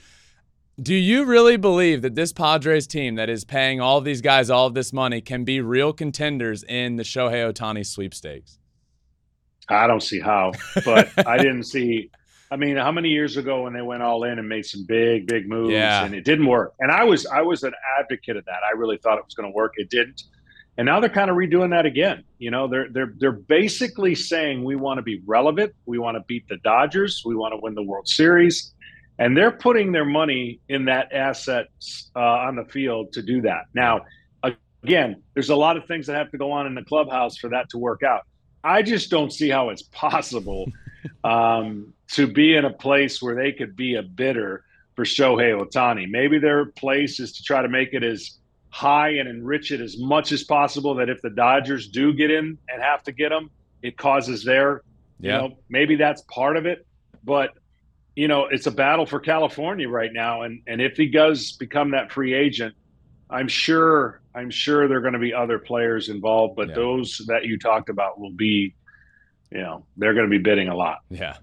Do 0.81 0.95
you 0.95 1.25
really 1.25 1.57
believe 1.57 2.01
that 2.01 2.15
this 2.15 2.33
Padres 2.33 2.87
team 2.87 3.15
that 3.15 3.29
is 3.29 3.45
paying 3.45 3.79
all 3.79 4.01
these 4.01 4.21
guys 4.21 4.49
all 4.49 4.65
of 4.65 4.73
this 4.73 4.91
money 4.91 5.21
can 5.21 5.43
be 5.43 5.61
real 5.61 5.93
contenders 5.93 6.63
in 6.63 6.95
the 6.95 7.03
Shohei 7.03 7.51
Ohtani 7.51 7.85
sweepstakes? 7.85 8.57
I 9.69 9.85
don't 9.85 10.01
see 10.01 10.19
how, 10.19 10.53
but 10.83 11.09
I 11.27 11.37
didn't 11.37 11.63
see. 11.63 12.09
I 12.49 12.55
mean, 12.55 12.75
how 12.75 12.91
many 12.91 13.09
years 13.09 13.37
ago 13.37 13.63
when 13.63 13.73
they 13.73 13.81
went 13.83 14.01
all 14.01 14.23
in 14.23 14.39
and 14.39 14.49
made 14.49 14.65
some 14.65 14.83
big, 14.87 15.27
big 15.27 15.47
moves 15.47 15.71
yeah. 15.71 16.05
and 16.05 16.15
it 16.15 16.25
didn't 16.25 16.47
work? 16.47 16.73
And 16.79 16.91
I 16.91 17.03
was, 17.03 17.25
I 17.27 17.41
was 17.41 17.63
an 17.63 17.73
advocate 17.99 18.37
of 18.37 18.45
that. 18.45 18.59
I 18.67 18.75
really 18.75 18.97
thought 18.97 19.19
it 19.19 19.25
was 19.25 19.35
going 19.35 19.51
to 19.51 19.55
work. 19.55 19.73
It 19.77 19.91
didn't, 19.91 20.23
and 20.77 20.87
now 20.87 20.99
they're 20.99 21.09
kind 21.09 21.29
of 21.29 21.37
redoing 21.37 21.69
that 21.69 21.85
again. 21.85 22.23
You 22.39 22.49
know, 22.49 22.67
they're 22.67 22.89
they're 22.89 23.13
they're 23.17 23.31
basically 23.31 24.15
saying 24.15 24.63
we 24.63 24.75
want 24.75 24.97
to 24.97 25.03
be 25.03 25.21
relevant, 25.25 25.73
we 25.85 25.99
want 25.99 26.17
to 26.17 26.23
beat 26.27 26.47
the 26.47 26.57
Dodgers, 26.57 27.21
we 27.23 27.35
want 27.35 27.53
to 27.53 27.59
win 27.61 27.75
the 27.75 27.83
World 27.83 28.07
Series, 28.07 28.73
and 29.19 29.37
they're 29.37 29.51
putting 29.51 29.91
their 29.91 30.05
money 30.05 30.59
in 30.69 30.85
that 30.85 31.13
asset 31.13 31.67
uh, 32.15 32.19
on 32.19 32.55
the 32.55 32.65
field 32.65 33.13
to 33.13 33.21
do 33.21 33.41
that. 33.41 33.65
Now, 33.73 34.01
again, 34.83 35.21
there's 35.33 35.49
a 35.49 35.55
lot 35.55 35.77
of 35.77 35.85
things 35.85 36.07
that 36.07 36.15
have 36.15 36.31
to 36.31 36.37
go 36.37 36.51
on 36.51 36.67
in 36.67 36.75
the 36.75 36.83
clubhouse 36.83 37.37
for 37.37 37.49
that 37.49 37.69
to 37.69 37.77
work 37.77 38.03
out. 38.03 38.21
I 38.63 38.81
just 38.81 39.09
don't 39.09 39.31
see 39.31 39.49
how 39.49 39.69
it's 39.69 39.83
possible 39.91 40.71
um, 41.23 41.93
to 42.11 42.27
be 42.27 42.55
in 42.55 42.65
a 42.65 42.73
place 42.73 43.21
where 43.21 43.35
they 43.35 43.51
could 43.51 43.75
be 43.75 43.95
a 43.95 44.03
bidder 44.03 44.63
for 44.95 45.05
Shohei 45.05 45.59
Ohtani. 45.59 46.09
Maybe 46.09 46.37
their 46.37 46.65
place 46.65 47.19
is 47.19 47.33
to 47.33 47.43
try 47.43 47.61
to 47.61 47.69
make 47.69 47.93
it 47.93 48.03
as 48.03 48.37
high 48.69 49.09
and 49.09 49.27
enrich 49.27 49.71
it 49.71 49.81
as 49.81 49.97
much 49.97 50.31
as 50.31 50.43
possible 50.43 50.95
that 50.95 51.09
if 51.09 51.21
the 51.21 51.29
Dodgers 51.29 51.87
do 51.87 52.13
get 52.13 52.31
in 52.31 52.57
and 52.69 52.81
have 52.81 53.03
to 53.03 53.11
get 53.11 53.29
them, 53.29 53.49
it 53.81 53.97
causes 53.97 54.43
their, 54.43 54.81
yeah. 55.19 55.43
you 55.43 55.49
know, 55.49 55.57
maybe 55.69 55.95
that's 55.95 56.21
part 56.23 56.57
of 56.57 56.65
it. 56.65 56.85
But 57.23 57.51
you 58.15 58.27
know, 58.27 58.45
it's 58.45 58.67
a 58.67 58.71
battle 58.71 59.05
for 59.05 59.19
California 59.19 59.89
right 59.89 60.11
now. 60.13 60.43
And 60.43 60.61
and 60.67 60.81
if 60.81 60.97
he 60.97 61.07
does 61.07 61.53
become 61.53 61.91
that 61.91 62.11
free 62.11 62.33
agent, 62.33 62.75
I'm 63.29 63.47
sure 63.47 64.21
I'm 64.35 64.49
sure 64.49 64.87
there 64.87 64.97
are 64.97 65.01
going 65.01 65.13
to 65.13 65.19
be 65.19 65.33
other 65.33 65.59
players 65.59 66.09
involved, 66.09 66.55
but 66.55 66.69
yeah. 66.69 66.75
those 66.75 67.21
that 67.27 67.45
you 67.45 67.57
talked 67.57 67.89
about 67.89 68.19
will 68.19 68.31
be, 68.31 68.75
you 69.51 69.61
know, 69.61 69.85
they're 69.97 70.13
going 70.13 70.25
to 70.25 70.29
be 70.29 70.41
bidding 70.41 70.67
a 70.67 70.75
lot. 70.75 70.99
Yeah, 71.09 71.37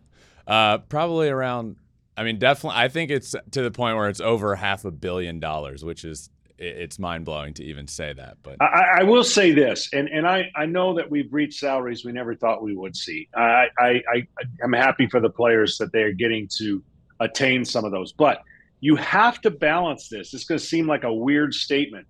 uh, 0.47 0.79
probably 0.79 1.29
around. 1.29 1.77
I 2.17 2.25
mean, 2.25 2.39
definitely. 2.39 2.79
I 2.79 2.89
think 2.89 3.11
it's 3.11 3.35
to 3.53 3.63
the 3.63 3.71
point 3.71 3.97
where 3.97 4.09
it's 4.09 4.21
over 4.21 4.55
half 4.55 4.85
a 4.85 4.91
billion 4.91 5.41
dollars, 5.41 5.85
which 5.85 6.05
is 6.05 6.31
it's 6.61 6.99
mind 6.99 7.25
blowing 7.25 7.55
to 7.55 7.65
even 7.65 7.89
say 7.89 8.13
that. 8.13 8.37
But 8.43 8.57
I, 8.61 8.99
I, 9.01 9.03
will 9.03 9.25
say 9.25 9.53
this, 9.53 9.89
and 9.93 10.09
and 10.09 10.27
I 10.27 10.51
I 10.55 10.67
know 10.67 10.95
that 10.95 11.11
we've 11.11 11.33
reached 11.33 11.59
salaries 11.59 12.05
we 12.05 12.13
never 12.13 12.35
thought 12.35 12.63
we 12.63 12.77
would 12.77 12.95
see. 12.95 13.29
I 13.35 13.67
I, 13.79 14.03
I 14.15 14.27
am 14.63 14.73
happy 14.73 15.07
for 15.09 15.21
the 15.21 15.31
players 15.31 15.79
that 15.79 15.93
they 15.93 16.03
are 16.03 16.13
getting 16.13 16.49
to 16.59 16.83
attain 17.19 17.65
some 17.65 17.85
of 17.85 17.93
those, 17.93 18.13
but 18.13 18.43
you 18.81 18.97
have 18.97 19.41
to 19.43 19.51
balance 19.51 20.09
this. 20.09 20.33
It's 20.35 20.45
going 20.45 20.59
to 20.59 20.65
seem 20.65 20.87
like 20.87 21.05
a 21.05 21.13
weird 21.13 21.55
statement. 21.55 22.07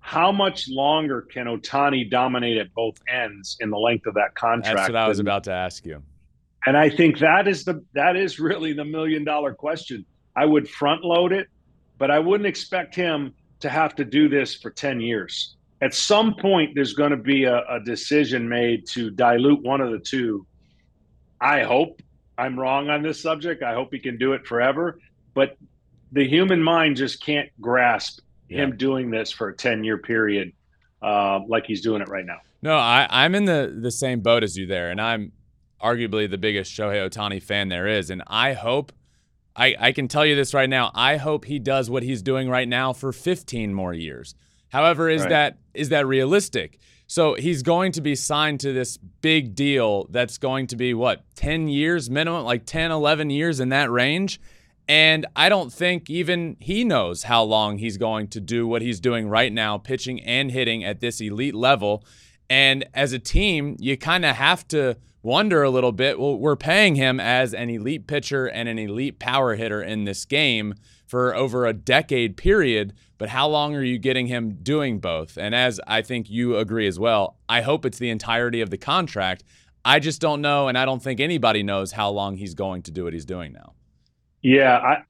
How 0.00 0.30
much 0.32 0.68
longer 0.68 1.22
can 1.22 1.46
Ohtani 1.46 2.10
dominate 2.10 2.58
at 2.58 2.74
both 2.74 2.96
ends 3.08 3.56
in 3.60 3.70
the 3.70 3.78
length 3.78 4.06
of 4.06 4.14
that 4.14 4.34
contract? 4.34 4.76
That's 4.76 4.88
what 4.90 4.96
I 4.96 5.08
was 5.08 5.18
about 5.18 5.44
to 5.44 5.52
ask 5.52 5.86
you. 5.86 6.02
And 6.66 6.76
I 6.76 6.90
think 6.90 7.18
that 7.18 7.48
is 7.48 7.64
the 7.64 7.84
that 7.94 8.16
is 8.16 8.38
really 8.38 8.72
the 8.72 8.84
million 8.84 9.24
dollar 9.24 9.54
question. 9.54 10.06
I 10.36 10.46
would 10.46 10.68
front 10.68 11.04
load 11.04 11.32
it 11.32 11.48
but 11.98 12.10
I 12.10 12.18
wouldn't 12.18 12.46
expect 12.46 12.94
him 12.94 13.34
to 13.60 13.68
have 13.68 13.94
to 13.96 14.04
do 14.04 14.28
this 14.28 14.54
for 14.54 14.70
10 14.70 15.00
years. 15.00 15.56
At 15.80 15.94
some 15.94 16.34
point, 16.34 16.74
there's 16.74 16.94
going 16.94 17.10
to 17.10 17.16
be 17.16 17.44
a, 17.44 17.58
a 17.68 17.80
decision 17.80 18.48
made 18.48 18.86
to 18.88 19.10
dilute 19.10 19.62
one 19.62 19.80
of 19.80 19.90
the 19.90 19.98
two. 19.98 20.46
I 21.40 21.62
hope 21.62 22.00
I'm 22.38 22.58
wrong 22.58 22.90
on 22.90 23.02
this 23.02 23.20
subject. 23.20 23.62
I 23.62 23.74
hope 23.74 23.92
he 23.92 23.98
can 23.98 24.18
do 24.18 24.32
it 24.32 24.46
forever. 24.46 24.98
But 25.34 25.56
the 26.12 26.26
human 26.26 26.62
mind 26.62 26.96
just 26.96 27.22
can't 27.22 27.48
grasp 27.60 28.20
yeah. 28.48 28.62
him 28.62 28.76
doing 28.76 29.10
this 29.10 29.30
for 29.30 29.48
a 29.48 29.56
10 29.56 29.84
year 29.84 29.98
period 29.98 30.52
uh, 31.02 31.40
like 31.46 31.66
he's 31.66 31.82
doing 31.82 32.00
it 32.00 32.08
right 32.08 32.24
now. 32.24 32.38
No, 32.62 32.76
I, 32.76 33.06
I'm 33.10 33.34
in 33.34 33.44
the, 33.44 33.76
the 33.78 33.90
same 33.90 34.20
boat 34.20 34.42
as 34.42 34.56
you 34.56 34.66
there. 34.66 34.90
And 34.90 35.00
I'm 35.00 35.32
arguably 35.82 36.30
the 36.30 36.38
biggest 36.38 36.72
Shohei 36.72 37.08
Ohtani 37.08 37.42
fan 37.42 37.68
there 37.68 37.86
is. 37.86 38.08
And 38.08 38.22
I 38.26 38.54
hope, 38.54 38.92
I, 39.56 39.76
I 39.78 39.92
can 39.92 40.08
tell 40.08 40.26
you 40.26 40.34
this 40.34 40.54
right 40.54 40.68
now, 40.68 40.90
I 40.94 41.16
hope 41.16 41.44
he 41.44 41.58
does 41.58 41.88
what 41.88 42.02
he's 42.02 42.22
doing 42.22 42.48
right 42.48 42.68
now 42.68 42.92
for 42.92 43.12
15 43.12 43.72
more 43.72 43.94
years. 43.94 44.34
However, 44.70 45.08
is 45.08 45.22
right. 45.22 45.30
that 45.30 45.58
is 45.72 45.90
that 45.90 46.06
realistic? 46.06 46.80
So 47.06 47.34
he's 47.34 47.62
going 47.62 47.92
to 47.92 48.00
be 48.00 48.14
signed 48.14 48.60
to 48.60 48.72
this 48.72 48.96
big 48.96 49.54
deal 49.54 50.06
that's 50.10 50.38
going 50.38 50.66
to 50.68 50.76
be 50.76 50.94
what, 50.94 51.22
10 51.36 51.68
years 51.68 52.08
minimum, 52.08 52.44
like 52.44 52.64
10, 52.64 52.90
11 52.90 53.30
years 53.30 53.60
in 53.60 53.68
that 53.68 53.90
range. 53.90 54.40
And 54.88 55.26
I 55.36 55.48
don't 55.48 55.72
think 55.72 56.10
even 56.10 56.56
he 56.60 56.82
knows 56.84 57.24
how 57.24 57.42
long 57.42 57.78
he's 57.78 57.96
going 57.96 58.28
to 58.28 58.40
do 58.40 58.66
what 58.66 58.82
he's 58.82 59.00
doing 59.00 59.28
right 59.28 59.52
now, 59.52 59.78
pitching 59.78 60.20
and 60.22 60.50
hitting 60.50 60.82
at 60.84 61.00
this 61.00 61.20
elite 61.20 61.54
level. 61.54 62.04
And 62.50 62.84
as 62.94 63.12
a 63.12 63.18
team, 63.18 63.76
you 63.78 63.96
kind 63.96 64.24
of 64.24 64.36
have 64.36 64.66
to 64.68 64.96
wonder 65.24 65.62
a 65.62 65.70
little 65.70 65.90
bit 65.90 66.20
well, 66.20 66.38
we're 66.38 66.54
paying 66.54 66.94
him 66.94 67.18
as 67.18 67.54
an 67.54 67.70
elite 67.70 68.06
pitcher 68.06 68.46
and 68.46 68.68
an 68.68 68.78
elite 68.78 69.18
power 69.18 69.56
hitter 69.56 69.82
in 69.82 70.04
this 70.04 70.24
game 70.24 70.74
for 71.06 71.34
over 71.34 71.66
a 71.66 71.72
decade 71.72 72.36
period. 72.36 72.92
But 73.18 73.30
how 73.30 73.48
long 73.48 73.74
are 73.74 73.82
you 73.82 73.98
getting 73.98 74.26
him 74.26 74.58
doing 74.62 74.98
both? 74.98 75.38
And 75.38 75.54
as 75.54 75.80
I 75.86 76.02
think 76.02 76.28
you 76.28 76.56
agree 76.56 76.86
as 76.86 76.98
well, 76.98 77.38
I 77.48 77.62
hope 77.62 77.84
it's 77.84 77.98
the 77.98 78.10
entirety 78.10 78.60
of 78.60 78.70
the 78.70 78.76
contract. 78.76 79.44
I 79.84 79.98
just 79.98 80.20
don't 80.20 80.40
know, 80.40 80.68
and 80.68 80.78
I 80.78 80.84
don't 80.84 81.02
think 81.02 81.20
anybody 81.20 81.62
knows 81.62 81.92
how 81.92 82.10
long 82.10 82.36
he's 82.36 82.54
going 82.54 82.82
to 82.82 82.90
do 82.90 83.04
what 83.04 83.12
he's 83.12 83.26
doing 83.26 83.52
now. 83.52 83.74
Yeah, 84.42 84.76
I 84.78 85.02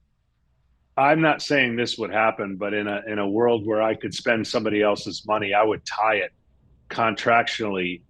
I'm 0.97 1.21
not 1.21 1.43
saying 1.43 1.75
this 1.75 1.99
would 1.99 2.13
happen, 2.13 2.57
but 2.57 2.73
in 2.73 2.87
a 2.87 3.03
in 3.09 3.19
a 3.19 3.29
world 3.29 3.67
where 3.67 3.83
I 3.83 3.95
could 3.95 4.15
spend 4.15 4.47
somebody 4.47 4.83
else's 4.83 5.25
money, 5.27 5.53
I 5.53 5.65
would 5.65 5.85
tie 5.87 6.17
it 6.17 6.31
contractually 6.89 8.03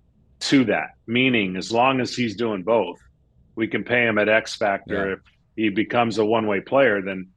to 0.44 0.64
that. 0.66 0.90
Meaning, 1.06 1.56
as 1.56 1.72
long 1.72 2.00
as 2.00 2.14
he's 2.14 2.36
doing 2.36 2.62
both, 2.62 2.98
we 3.54 3.66
can 3.68 3.84
pay 3.84 4.06
him 4.06 4.18
at 4.18 4.28
X 4.28 4.56
factor. 4.56 5.08
Yeah. 5.08 5.12
If 5.14 5.20
he 5.56 5.68
becomes 5.70 6.18
a 6.18 6.24
one 6.24 6.46
way 6.46 6.60
player, 6.60 7.02
then. 7.02 7.30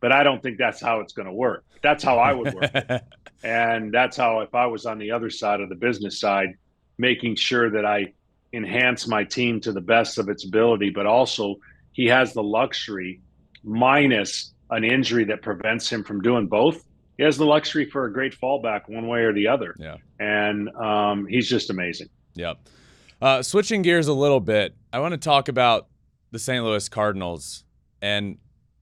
But 0.00 0.12
I 0.12 0.22
don't 0.22 0.42
think 0.42 0.56
that's 0.56 0.80
how 0.80 1.00
it's 1.00 1.12
going 1.12 1.26
to 1.26 1.32
work. 1.32 1.64
That's 1.82 2.02
how 2.02 2.18
I 2.18 2.32
would 2.32 2.54
work, 2.54 2.72
and 3.44 3.92
that's 3.92 4.16
how 4.16 4.40
if 4.40 4.54
I 4.54 4.66
was 4.66 4.86
on 4.86 4.98
the 4.98 5.10
other 5.10 5.28
side 5.30 5.60
of 5.60 5.68
the 5.68 5.74
business 5.74 6.20
side, 6.20 6.54
making 6.96 7.36
sure 7.36 7.70
that 7.70 7.84
I 7.84 8.12
enhance 8.52 9.06
my 9.06 9.24
team 9.24 9.60
to 9.60 9.72
the 9.72 9.80
best 9.80 10.18
of 10.18 10.28
its 10.28 10.44
ability, 10.44 10.90
but 10.90 11.06
also 11.06 11.56
he 11.92 12.06
has 12.06 12.32
the 12.32 12.42
luxury 12.42 13.20
minus 13.62 14.54
an 14.70 14.84
injury 14.84 15.24
that 15.24 15.42
prevents 15.42 15.90
him 15.90 16.04
from 16.04 16.22
doing 16.22 16.46
both, 16.46 16.84
he 17.16 17.24
has 17.24 17.36
the 17.36 17.44
luxury 17.44 17.84
for 17.84 18.06
a 18.06 18.12
great 18.12 18.38
fallback 18.40 18.88
one 18.88 19.06
way 19.06 19.20
or 19.20 19.32
the 19.32 19.46
other. 19.46 19.74
Yeah. 19.78 19.96
And 20.18 20.68
um, 20.70 21.26
he's 21.26 21.48
just 21.48 21.70
amazing. 21.70 22.08
Yep. 22.40 22.58
Uh, 23.20 23.42
switching 23.42 23.82
gears 23.82 24.08
a 24.08 24.14
little 24.14 24.40
bit, 24.40 24.74
I 24.92 25.00
want 25.00 25.12
to 25.12 25.18
talk 25.18 25.48
about 25.48 25.88
the 26.30 26.38
St. 26.38 26.64
Louis 26.64 26.88
Cardinals 26.88 27.64
and 28.00 28.38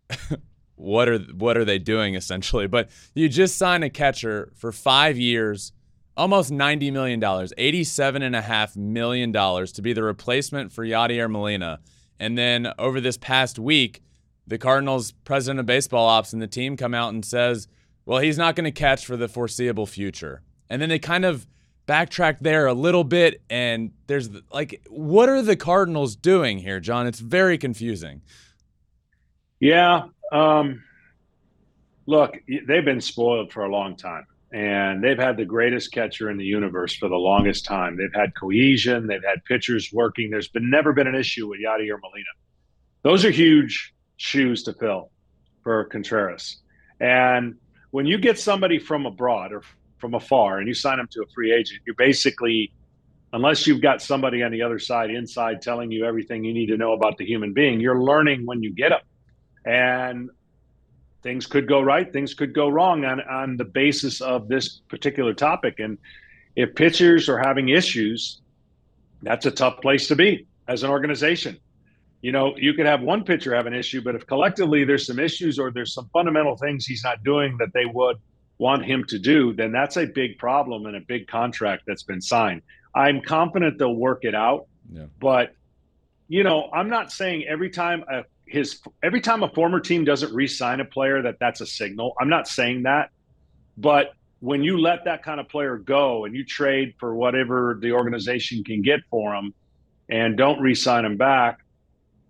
what 0.76 1.08
are 1.08 1.18
what 1.18 1.56
are 1.56 1.64
they 1.64 1.78
doing 1.78 2.14
essentially. 2.14 2.66
But 2.66 2.88
you 3.14 3.28
just 3.28 3.58
signed 3.58 3.84
a 3.84 3.90
catcher 3.90 4.52
for 4.54 4.70
five 4.70 5.18
years, 5.18 5.72
almost 6.16 6.52
ninety 6.52 6.90
million 6.90 7.18
dollars, 7.18 7.52
eighty-seven 7.58 8.22
and 8.22 8.36
a 8.36 8.40
half 8.40 8.76
million 8.76 9.32
dollars 9.32 9.72
to 9.72 9.82
be 9.82 9.92
the 9.92 10.02
replacement 10.04 10.72
for 10.72 10.84
Yadier 10.84 11.30
Molina. 11.30 11.80
And 12.20 12.38
then 12.38 12.72
over 12.78 13.00
this 13.00 13.16
past 13.16 13.58
week, 13.58 14.02
the 14.46 14.58
Cardinals 14.58 15.12
president 15.12 15.60
of 15.60 15.66
baseball 15.66 16.06
ops 16.06 16.32
and 16.32 16.40
the 16.40 16.46
team 16.46 16.76
come 16.76 16.94
out 16.94 17.12
and 17.12 17.24
says, 17.24 17.68
well, 18.06 18.18
he's 18.18 18.38
not 18.38 18.56
going 18.56 18.64
to 18.64 18.72
catch 18.72 19.04
for 19.04 19.16
the 19.16 19.28
foreseeable 19.28 19.86
future. 19.86 20.42
And 20.70 20.80
then 20.80 20.88
they 20.88 20.98
kind 20.98 21.24
of 21.24 21.46
backtrack 21.88 22.38
there 22.40 22.66
a 22.66 22.74
little 22.74 23.02
bit 23.02 23.40
and 23.48 23.90
there's 24.06 24.28
like 24.52 24.86
what 24.90 25.28
are 25.28 25.42
the 25.42 25.56
Cardinals 25.56 26.14
doing 26.14 26.58
here, 26.58 26.80
John? 26.80 27.06
It's 27.06 27.18
very 27.18 27.56
confusing. 27.56 28.20
Yeah, 29.58 30.08
um 30.30 30.84
look, 32.06 32.36
they've 32.46 32.84
been 32.84 33.00
spoiled 33.00 33.52
for 33.52 33.64
a 33.64 33.70
long 33.70 33.96
time 33.96 34.26
and 34.52 35.02
they've 35.02 35.18
had 35.18 35.36
the 35.36 35.44
greatest 35.44 35.92
catcher 35.92 36.30
in 36.30 36.38
the 36.38 36.44
universe 36.44 36.94
for 36.94 37.08
the 37.08 37.16
longest 37.16 37.64
time. 37.64 37.96
They've 37.96 38.14
had 38.14 38.34
cohesion, 38.38 39.06
they've 39.06 39.24
had 39.24 39.44
pitchers 39.44 39.90
working. 39.92 40.30
There's 40.30 40.48
been 40.48 40.70
never 40.70 40.92
been 40.92 41.06
an 41.06 41.14
issue 41.14 41.48
with 41.48 41.60
Yadier 41.60 41.98
Molina. 42.00 42.32
Those 43.02 43.24
are 43.24 43.30
huge 43.30 43.94
shoes 44.16 44.62
to 44.64 44.74
fill 44.74 45.10
for 45.62 45.84
Contreras. 45.86 46.58
And 47.00 47.56
when 47.90 48.06
you 48.06 48.18
get 48.18 48.38
somebody 48.38 48.78
from 48.78 49.06
abroad 49.06 49.52
or 49.52 49.62
from 49.98 50.14
afar 50.14 50.58
and 50.58 50.68
you 50.68 50.74
sign 50.74 50.98
them 50.98 51.08
to 51.12 51.22
a 51.22 51.26
free 51.34 51.52
agent, 51.52 51.80
you're 51.86 51.94
basically, 51.94 52.72
unless 53.32 53.66
you've 53.66 53.82
got 53.82 54.02
somebody 54.02 54.42
on 54.42 54.52
the 54.52 54.62
other 54.62 54.78
side 54.78 55.10
inside 55.10 55.62
telling 55.62 55.90
you 55.90 56.04
everything 56.04 56.44
you 56.44 56.52
need 56.52 56.66
to 56.66 56.76
know 56.76 56.92
about 56.92 57.16
the 57.18 57.24
human 57.24 57.52
being, 57.52 57.80
you're 57.80 58.02
learning 58.02 58.46
when 58.46 58.62
you 58.62 58.72
get 58.72 58.90
them. 58.90 59.00
And 59.64 60.30
things 61.22 61.46
could 61.46 61.68
go 61.68 61.80
right, 61.80 62.12
things 62.12 62.34
could 62.34 62.54
go 62.54 62.68
wrong 62.68 63.04
on, 63.04 63.20
on 63.22 63.56
the 63.56 63.64
basis 63.64 64.20
of 64.20 64.48
this 64.48 64.80
particular 64.88 65.34
topic. 65.34 65.78
And 65.78 65.98
if 66.56 66.74
pitchers 66.74 67.28
are 67.28 67.38
having 67.38 67.68
issues, 67.68 68.40
that's 69.22 69.46
a 69.46 69.50
tough 69.50 69.80
place 69.80 70.08
to 70.08 70.16
be 70.16 70.46
as 70.68 70.82
an 70.82 70.90
organization 70.90 71.58
you 72.20 72.32
know, 72.32 72.56
you 72.56 72.74
could 72.74 72.86
have 72.86 73.00
one 73.00 73.24
pitcher 73.24 73.54
have 73.54 73.66
an 73.66 73.74
issue, 73.74 74.00
but 74.00 74.14
if 74.14 74.26
collectively 74.26 74.84
there's 74.84 75.06
some 75.06 75.18
issues 75.18 75.58
or 75.58 75.70
there's 75.70 75.94
some 75.94 76.08
fundamental 76.12 76.56
things 76.56 76.84
he's 76.84 77.04
not 77.04 77.22
doing 77.22 77.56
that 77.58 77.72
they 77.72 77.84
would 77.86 78.16
want 78.58 78.84
him 78.84 79.04
to 79.08 79.18
do, 79.18 79.52
then 79.52 79.72
that's 79.72 79.96
a 79.96 80.06
big 80.06 80.38
problem 80.38 80.86
and 80.86 80.96
a 80.96 81.00
big 81.00 81.28
contract 81.28 81.84
that's 81.86 82.02
been 82.02 82.20
signed. 82.20 82.62
I'm 82.94 83.20
confident 83.22 83.78
they'll 83.78 83.94
work 83.94 84.24
it 84.24 84.34
out, 84.34 84.66
yeah. 84.92 85.04
but 85.20 85.54
you 86.28 86.42
know, 86.42 86.68
I'm 86.72 86.90
not 86.90 87.10
saying 87.10 87.44
every 87.48 87.70
time 87.70 88.04
a, 88.10 88.24
his 88.46 88.80
every 89.02 89.20
time 89.20 89.42
a 89.42 89.48
former 89.48 89.80
team 89.80 90.04
doesn't 90.04 90.34
re-sign 90.34 90.80
a 90.80 90.84
player 90.84 91.22
that 91.22 91.36
that's 91.38 91.60
a 91.60 91.66
signal. 91.66 92.14
I'm 92.20 92.28
not 92.28 92.48
saying 92.48 92.82
that, 92.82 93.10
but 93.76 94.12
when 94.40 94.62
you 94.62 94.78
let 94.78 95.04
that 95.04 95.22
kind 95.22 95.40
of 95.40 95.48
player 95.48 95.76
go 95.78 96.24
and 96.24 96.34
you 96.34 96.44
trade 96.44 96.94
for 96.98 97.14
whatever 97.14 97.78
the 97.80 97.92
organization 97.92 98.62
can 98.62 98.82
get 98.82 99.00
for 99.10 99.34
him 99.34 99.52
and 100.08 100.36
don't 100.36 100.60
re-sign 100.60 101.04
him 101.04 101.16
back 101.16 101.58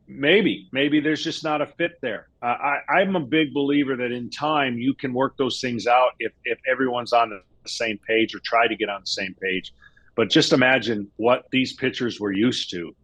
maybe 0.08 0.68
maybe 0.72 1.00
there's 1.00 1.22
just 1.22 1.44
not 1.44 1.60
a 1.60 1.66
fit 1.66 2.00
there. 2.00 2.28
Uh, 2.42 2.46
I, 2.46 2.78
i'm 2.88 3.14
a 3.14 3.20
big 3.20 3.52
believer 3.52 3.94
that 3.96 4.10
in 4.10 4.30
time 4.30 4.78
you 4.78 4.94
can 4.94 5.12
work 5.12 5.36
those 5.36 5.60
things 5.60 5.86
out 5.86 6.12
if, 6.18 6.32
if 6.44 6.58
everyone's 6.70 7.12
on 7.12 7.30
the 7.30 7.42
same 7.66 7.98
page 7.98 8.34
or 8.34 8.40
try 8.40 8.66
to 8.66 8.74
get 8.74 8.88
on 8.88 9.02
the 9.02 9.06
same 9.06 9.34
page. 9.40 9.74
But 10.16 10.30
just 10.30 10.52
imagine 10.52 11.10
what 11.16 11.46
these 11.52 11.74
pitchers 11.74 12.18
were 12.18 12.32
used 12.32 12.70
to 12.70 12.96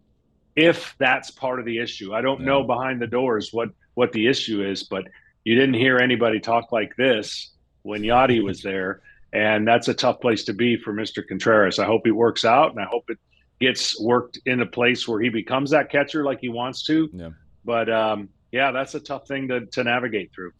if 0.55 0.95
that's 0.97 1.31
part 1.31 1.59
of 1.59 1.65
the 1.65 1.77
issue. 1.77 2.13
I 2.13 2.21
don't 2.21 2.39
yeah. 2.39 2.47
know 2.47 2.63
behind 2.63 3.01
the 3.01 3.07
doors 3.07 3.53
what 3.53 3.69
what 3.93 4.11
the 4.11 4.27
issue 4.27 4.63
is 4.63 4.83
but 4.83 5.05
you 5.43 5.53
didn't 5.53 5.75
hear 5.75 5.97
anybody 5.99 6.39
talk 6.39 6.71
like 6.71 6.95
this 6.97 7.51
when 7.83 8.01
yadi 8.01 8.43
was 8.43 8.63
there. 8.63 9.01
And 9.31 9.67
that's 9.67 9.89
a 9.89 9.93
tough 9.93 10.21
place 10.21 10.45
to 10.45 10.53
be 10.53 10.75
for 10.75 10.91
mr 10.91 11.25
contreras. 11.25 11.77
I 11.77 11.85
hope 11.85 12.07
it 12.07 12.11
works 12.11 12.45
out 12.45 12.71
and 12.71 12.79
i 12.79 12.85
hope 12.85 13.05
it 13.09 13.19
gets 13.59 13.99
worked 14.01 14.39
in 14.45 14.61
a 14.61 14.65
place 14.65 15.07
where 15.07 15.19
he 15.21 15.29
becomes 15.29 15.71
that 15.71 15.89
catcher 15.89 16.23
like 16.23 16.39
he 16.39 16.49
wants 16.49 16.83
to. 16.85 17.09
Yeah. 17.13 17.29
But 17.63 17.89
um, 17.89 18.29
yeah, 18.51 18.71
that's 18.71 18.95
a 18.95 18.99
tough 18.99 19.27
thing 19.27 19.47
to, 19.49 19.65
to 19.67 19.83
navigate 19.83 20.31
through. 20.33 20.51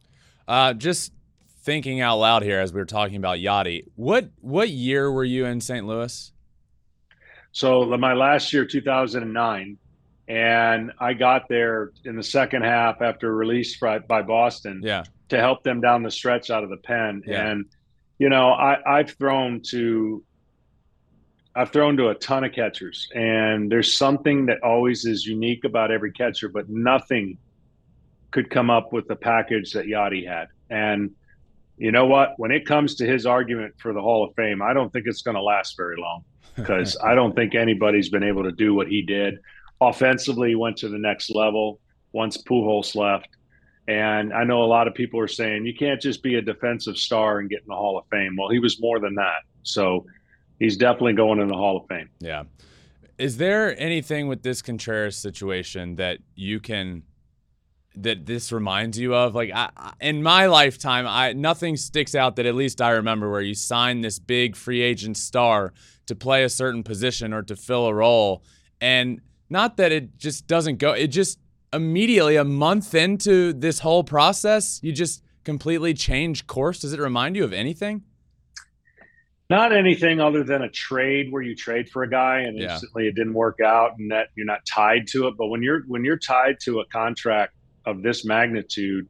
Uh, 0.47 0.73
just 0.73 1.11
thinking 1.63 1.99
out 1.99 2.17
loud 2.17 2.43
here 2.43 2.59
as 2.59 2.71
we 2.71 2.79
were 2.79 2.85
talking 2.85 3.17
about 3.17 3.39
Yadi, 3.39 3.85
what 3.95 4.29
what 4.41 4.69
year 4.69 5.11
were 5.11 5.23
you 5.23 5.45
in 5.45 5.59
St. 5.59 5.85
Louis? 5.85 6.31
So 7.51 7.85
my 7.97 8.13
last 8.13 8.51
year, 8.51 8.65
2009, 8.65 9.77
and 10.27 10.91
I 10.99 11.13
got 11.13 11.47
there 11.47 11.91
in 12.03 12.17
the 12.17 12.23
second 12.23 12.63
half 12.63 13.01
after 13.01 13.33
release 13.33 13.79
by, 13.79 13.99
by 13.99 14.21
Boston. 14.21 14.81
Yeah. 14.83 15.03
To 15.29 15.39
help 15.39 15.63
them 15.63 15.81
down 15.81 16.03
the 16.03 16.11
stretch 16.11 16.51
out 16.51 16.63
of 16.63 16.69
the 16.69 16.77
pen, 16.77 17.23
yeah. 17.25 17.47
and 17.47 17.65
you 18.19 18.29
know 18.29 18.49
I, 18.49 18.77
I've 18.85 19.09
thrown 19.09 19.61
to 19.69 20.23
I've 21.55 21.71
thrown 21.71 21.95
to 21.97 22.09
a 22.09 22.15
ton 22.15 22.43
of 22.43 22.51
catchers, 22.51 23.09
and 23.15 23.71
there's 23.71 23.97
something 23.97 24.47
that 24.47 24.61
always 24.61 25.05
is 25.05 25.25
unique 25.25 25.63
about 25.63 25.89
every 25.89 26.11
catcher, 26.11 26.49
but 26.49 26.69
nothing 26.69 27.37
could 28.31 28.49
come 28.49 28.69
up 28.69 28.91
with 28.91 29.07
the 29.07 29.15
package 29.15 29.71
that 29.71 29.85
Yadi 29.85 30.27
had. 30.27 30.49
And 30.69 31.11
you 31.77 31.93
know 31.93 32.05
what? 32.05 32.33
When 32.37 32.51
it 32.51 32.65
comes 32.65 32.95
to 32.95 33.05
his 33.05 33.25
argument 33.25 33.75
for 33.77 33.93
the 33.93 34.01
Hall 34.01 34.25
of 34.25 34.35
Fame, 34.35 34.61
I 34.61 34.73
don't 34.73 34.91
think 34.91 35.05
it's 35.07 35.21
going 35.21 35.35
to 35.35 35.41
last 35.41 35.77
very 35.77 35.95
long 35.97 36.25
because 36.57 36.97
I 37.01 37.15
don't 37.15 37.33
think 37.33 37.55
anybody's 37.55 38.09
been 38.09 38.23
able 38.23 38.43
to 38.43 38.51
do 38.51 38.73
what 38.73 38.89
he 38.89 39.01
did. 39.01 39.39
Offensively, 39.79 40.49
he 40.49 40.55
went 40.55 40.75
to 40.77 40.89
the 40.89 40.97
next 40.97 41.29
level 41.29 41.79
once 42.11 42.37
Pujols 42.37 42.95
left. 42.95 43.29
And 43.87 44.33
I 44.33 44.43
know 44.43 44.63
a 44.63 44.65
lot 44.65 44.87
of 44.87 44.93
people 44.93 45.19
are 45.21 45.27
saying 45.27 45.65
you 45.65 45.75
can't 45.75 46.01
just 46.01 46.21
be 46.21 46.35
a 46.35 46.41
defensive 46.41 46.97
star 46.97 47.39
and 47.39 47.49
get 47.49 47.61
in 47.61 47.67
the 47.67 47.75
Hall 47.75 47.97
of 47.97 48.05
Fame. 48.11 48.35
Well, 48.37 48.49
he 48.49 48.59
was 48.59 48.81
more 48.81 48.99
than 48.99 49.15
that. 49.15 49.43
So 49.63 50.05
he's 50.59 50.77
definitely 50.77 51.13
going 51.13 51.39
in 51.39 51.47
the 51.47 51.55
Hall 51.55 51.77
of 51.77 51.87
Fame. 51.87 52.09
Yeah. 52.19 52.43
Is 53.17 53.37
there 53.37 53.79
anything 53.79 54.27
with 54.27 54.43
this 54.43 54.61
Contreras 54.61 55.15
situation 55.15 55.95
that 55.95 56.19
you 56.35 56.59
can 56.59 57.03
that 57.95 58.25
this 58.25 58.51
reminds 58.51 58.99
you 58.99 59.15
of? 59.15 59.33
Like 59.35 59.51
I, 59.53 59.69
in 60.01 60.21
my 60.21 60.47
lifetime, 60.47 61.05
I 61.07 61.31
nothing 61.33 61.77
sticks 61.77 62.13
out 62.13 62.35
that 62.35 62.45
at 62.45 62.55
least 62.55 62.81
I 62.81 62.91
remember 62.91 63.31
where 63.31 63.41
you 63.41 63.55
sign 63.55 64.01
this 64.01 64.19
big 64.19 64.55
free 64.55 64.81
agent 64.81 65.15
star 65.15 65.73
to 66.07 66.15
play 66.15 66.43
a 66.43 66.49
certain 66.49 66.83
position 66.83 67.33
or 67.33 67.41
to 67.43 67.55
fill 67.55 67.87
a 67.87 67.93
role, 67.93 68.43
and 68.81 69.21
not 69.49 69.77
that 69.77 69.91
it 69.91 70.17
just 70.17 70.45
doesn't 70.45 70.77
go. 70.77 70.91
It 70.91 71.07
just 71.07 71.39
immediately 71.71 72.35
a 72.35 72.43
month 72.43 72.93
into 72.93 73.53
this 73.53 73.79
whole 73.79 74.03
process, 74.03 74.79
you 74.83 74.91
just 74.91 75.23
completely 75.43 75.93
change 75.93 76.47
course. 76.47 76.79
Does 76.81 76.93
it 76.93 76.99
remind 76.99 77.35
you 77.35 77.43
of 77.43 77.53
anything? 77.53 78.03
Not 79.49 79.71
anything 79.71 80.19
other 80.19 80.43
than 80.43 80.63
a 80.63 80.69
trade 80.69 81.31
where 81.31 81.41
you 81.41 81.55
trade 81.55 81.89
for 81.89 82.01
a 82.03 82.09
guy 82.09 82.39
and 82.39 82.57
yeah. 82.57 82.73
instantly 82.73 83.07
it 83.07 83.15
didn't 83.15 83.35
work 83.35 83.59
out 83.63 83.91
and 83.99 84.11
that 84.11 84.29
you're 84.35 84.45
not 84.45 84.65
tied 84.65 85.07
to 85.09 85.27
it. 85.27 85.35
But 85.37 85.47
when 85.47 85.61
you're 85.61 85.81
when 85.87 86.03
you're 86.03 86.17
tied 86.17 86.59
to 86.61 86.79
a 86.79 86.85
contract 86.87 87.53
of 87.85 88.01
this 88.01 88.25
magnitude 88.25 89.07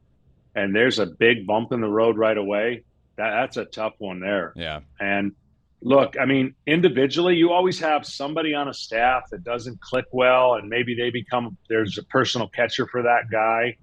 and 0.54 0.76
there's 0.76 0.98
a 0.98 1.06
big 1.06 1.46
bump 1.46 1.72
in 1.72 1.80
the 1.80 1.88
road 1.88 2.18
right 2.18 2.36
away, 2.36 2.84
that, 3.16 3.30
that's 3.30 3.56
a 3.56 3.64
tough 3.64 3.94
one 3.98 4.20
there. 4.20 4.52
Yeah. 4.56 4.80
And 5.00 5.32
look, 5.80 6.16
I 6.20 6.26
mean, 6.26 6.54
individually, 6.66 7.36
you 7.36 7.52
always 7.52 7.80
have 7.80 8.04
somebody 8.04 8.54
on 8.54 8.68
a 8.68 8.74
staff 8.74 9.22
that 9.30 9.42
doesn't 9.42 9.80
click 9.80 10.06
well, 10.12 10.54
and 10.54 10.68
maybe 10.68 10.94
they 10.94 11.10
become 11.10 11.56
there's 11.68 11.96
a 11.96 12.02
personal 12.04 12.48
catcher 12.48 12.86
for 12.86 13.02
that 13.02 13.30
guy. 13.30 13.76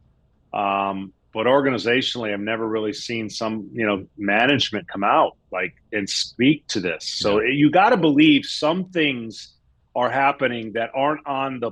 Um, 0.53 1.13
but 1.33 1.47
organizationally, 1.47 2.31
I've 2.31 2.39
never 2.39 2.67
really 2.67 2.93
seen 2.93 3.29
some, 3.29 3.69
you 3.73 3.85
know, 3.85 4.05
management 4.17 4.87
come 4.87 5.03
out 5.03 5.35
like 5.51 5.75
and 5.91 6.07
speak 6.07 6.67
to 6.67 6.79
this. 6.79 7.07
So 7.07 7.41
yeah. 7.41 7.49
you 7.53 7.71
got 7.71 7.89
to 7.89 7.97
believe 7.97 8.45
some 8.45 8.89
things 8.89 9.55
are 9.95 10.11
happening 10.11 10.73
that 10.73 10.91
aren't 10.95 11.25
on 11.25 11.59
the 11.59 11.71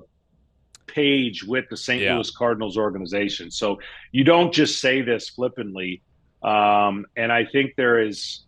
page 0.88 1.44
with 1.44 1.65
the 1.70 1.77
St. 1.77 2.01
Yeah. 2.01 2.15
Louis 2.15 2.32
Cardinals 2.32 2.77
organization. 2.77 3.51
So 3.51 3.80
you 4.12 4.24
don't 4.24 4.51
just 4.51 4.82
say 4.82 5.01
this 5.01 5.30
flippantly. 5.30 6.01
Um, 6.41 7.06
and 7.15 7.32
I 7.32 7.46
think 7.46 7.75
there 7.77 8.01
is 8.01 8.44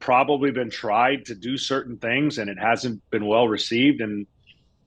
probably 0.00 0.50
been 0.50 0.70
tried 0.70 1.26
to 1.26 1.34
do 1.34 1.58
certain 1.58 1.98
things 1.98 2.38
and 2.38 2.48
it 2.48 2.58
hasn't 2.58 3.02
been 3.10 3.26
well 3.26 3.48
received. 3.48 4.00
And 4.00 4.26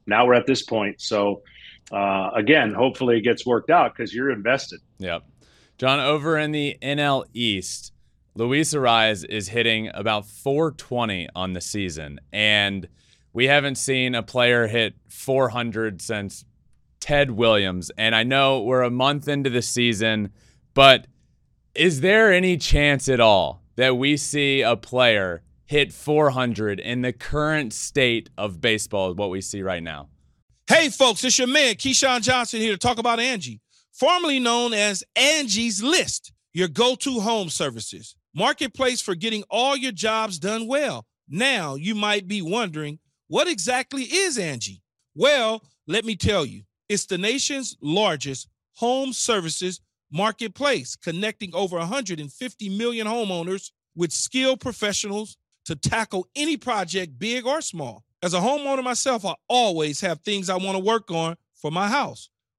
now 0.08 0.26
we're 0.26 0.34
at 0.34 0.48
this 0.48 0.64
point. 0.64 1.02
So 1.02 1.44
uh, 1.92 2.32
again, 2.36 2.74
hopefully 2.74 3.18
it 3.18 3.22
gets 3.22 3.46
worked 3.46 3.70
out 3.70 3.96
because 3.96 4.14
you're 4.14 4.32
invested. 4.32 4.80
Yep. 4.98 5.24
John, 5.78 6.00
over 6.00 6.40
in 6.40 6.54
the 6.54 6.76
NL 6.82 7.26
East, 7.36 7.92
Luis 8.34 8.74
Arraez 8.74 9.24
is 9.24 9.50
hitting 9.50 9.92
about 9.94 10.26
420 10.26 11.30
on 11.36 11.54
the 11.54 11.62
season. 11.62 12.20
And 12.34 12.88
we 13.32 13.46
haven't 13.46 13.76
seen 13.76 14.16
a 14.16 14.24
player 14.24 14.66
hit 14.66 14.96
400 15.08 16.02
since 16.02 16.46
Ted 17.00 17.30
Williams. 17.30 17.92
And 17.96 18.16
I 18.16 18.24
know 18.24 18.62
we're 18.64 18.82
a 18.82 18.90
month 18.90 19.28
into 19.28 19.52
the 19.52 19.62
season, 19.62 20.32
but 20.74 21.06
is 21.76 22.02
there 22.02 22.34
any 22.34 22.58
chance 22.58 23.08
at 23.08 23.20
all 23.20 23.62
that 23.76 23.98
we 23.98 24.18
see 24.18 24.64
a 24.64 24.76
player 24.76 25.44
hit 25.66 25.94
400 25.94 26.80
in 26.80 27.04
the 27.04 27.14
current 27.14 27.72
state 27.72 28.32
of 28.36 28.62
baseball, 28.62 29.14
what 29.14 29.30
we 29.30 29.42
see 29.42 29.62
right 29.62 29.84
now? 29.84 30.10
Hey, 30.68 30.90
folks, 30.90 31.24
it's 31.24 31.38
your 31.38 31.48
man, 31.48 31.76
Keyshawn 31.76 32.24
Johnson, 32.24 32.62
here 32.62 32.72
to 32.72 32.78
talk 32.80 32.98
about 32.98 33.20
Angie 33.20 33.62
formerly 34.00 34.40
known 34.40 34.74
as 34.74 35.04
Angie's 35.16 35.82
List, 35.82 36.32
your 36.54 36.68
go 36.68 36.96
to 36.96 37.20
home 37.20 37.50
services. 37.50 38.16
Marketplace 38.36 39.02
for 39.02 39.16
getting 39.16 39.44
all 39.50 39.76
your 39.76 39.92
jobs 39.92 40.38
done 40.38 40.68
well. 40.68 41.06
Now, 41.28 41.76
you 41.76 41.96
might 41.96 42.28
be 42.28 42.42
wondering, 42.42 43.00
what 43.28 43.48
exactly 43.48 44.04
is 44.04 44.38
Angie? 44.38 44.82
Well, 45.16 45.64
let 45.88 46.06
me 46.06 46.16
tell 46.16 46.46
you, 46.46 46.64
it's 46.88 47.08
the 47.08 47.18
nation's 47.18 47.76
largest 47.82 48.48
home 48.76 49.14
services 49.14 49.82
marketplace, 50.12 50.96
connecting 50.96 51.54
over 51.54 51.78
150 51.78 52.70
million 52.78 53.08
homeowners 53.08 53.72
with 53.96 54.14
skilled 54.14 54.62
professionals 54.62 55.38
to 55.66 55.76
tackle 55.76 56.28
any 56.36 56.56
project, 56.56 57.18
big 57.20 57.46
or 57.46 57.62
small. 57.62 58.06
As 58.22 58.34
a 58.34 58.40
homeowner 58.40 58.84
myself, 58.84 59.26
I 59.26 59.36
always 59.50 60.00
have 60.02 60.22
things 60.22 60.50
I 60.50 60.56
want 60.56 60.78
to 60.78 60.84
work 60.84 61.12
on 61.12 61.36
for 61.56 61.72
my 61.72 61.88
house 61.90 62.30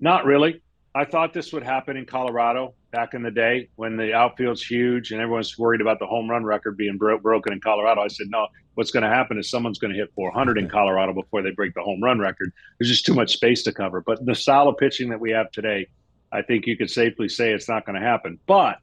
Not 0.00 0.24
really. 0.24 0.62
I 0.96 1.04
thought 1.04 1.34
this 1.34 1.52
would 1.52 1.62
happen 1.62 1.98
in 1.98 2.06
Colorado 2.06 2.74
back 2.90 3.12
in 3.12 3.22
the 3.22 3.30
day 3.30 3.68
when 3.76 3.98
the 3.98 4.14
outfield's 4.14 4.62
huge 4.62 5.12
and 5.12 5.20
everyone's 5.20 5.58
worried 5.58 5.82
about 5.82 5.98
the 5.98 6.06
home 6.06 6.30
run 6.30 6.42
record 6.42 6.78
being 6.78 6.96
bro- 6.96 7.18
broken 7.18 7.52
in 7.52 7.60
Colorado. 7.60 8.00
I 8.00 8.08
said, 8.08 8.28
no, 8.30 8.46
what's 8.74 8.90
going 8.90 9.02
to 9.02 9.10
happen 9.10 9.38
is 9.38 9.50
someone's 9.50 9.78
going 9.78 9.92
to 9.92 9.98
hit 9.98 10.10
400 10.14 10.56
in 10.56 10.70
Colorado 10.70 11.12
before 11.12 11.42
they 11.42 11.50
break 11.50 11.74
the 11.74 11.82
home 11.82 12.02
run 12.02 12.18
record. 12.18 12.50
There's 12.78 12.88
just 12.88 13.04
too 13.04 13.12
much 13.12 13.34
space 13.34 13.62
to 13.64 13.72
cover. 13.72 14.00
But 14.00 14.24
the 14.24 14.34
style 14.34 14.68
of 14.68 14.78
pitching 14.78 15.10
that 15.10 15.20
we 15.20 15.32
have 15.32 15.50
today, 15.50 15.86
I 16.32 16.40
think 16.40 16.66
you 16.66 16.78
could 16.78 16.90
safely 16.90 17.28
say 17.28 17.52
it's 17.52 17.68
not 17.68 17.84
going 17.84 18.00
to 18.00 18.06
happen. 18.06 18.38
But 18.46 18.78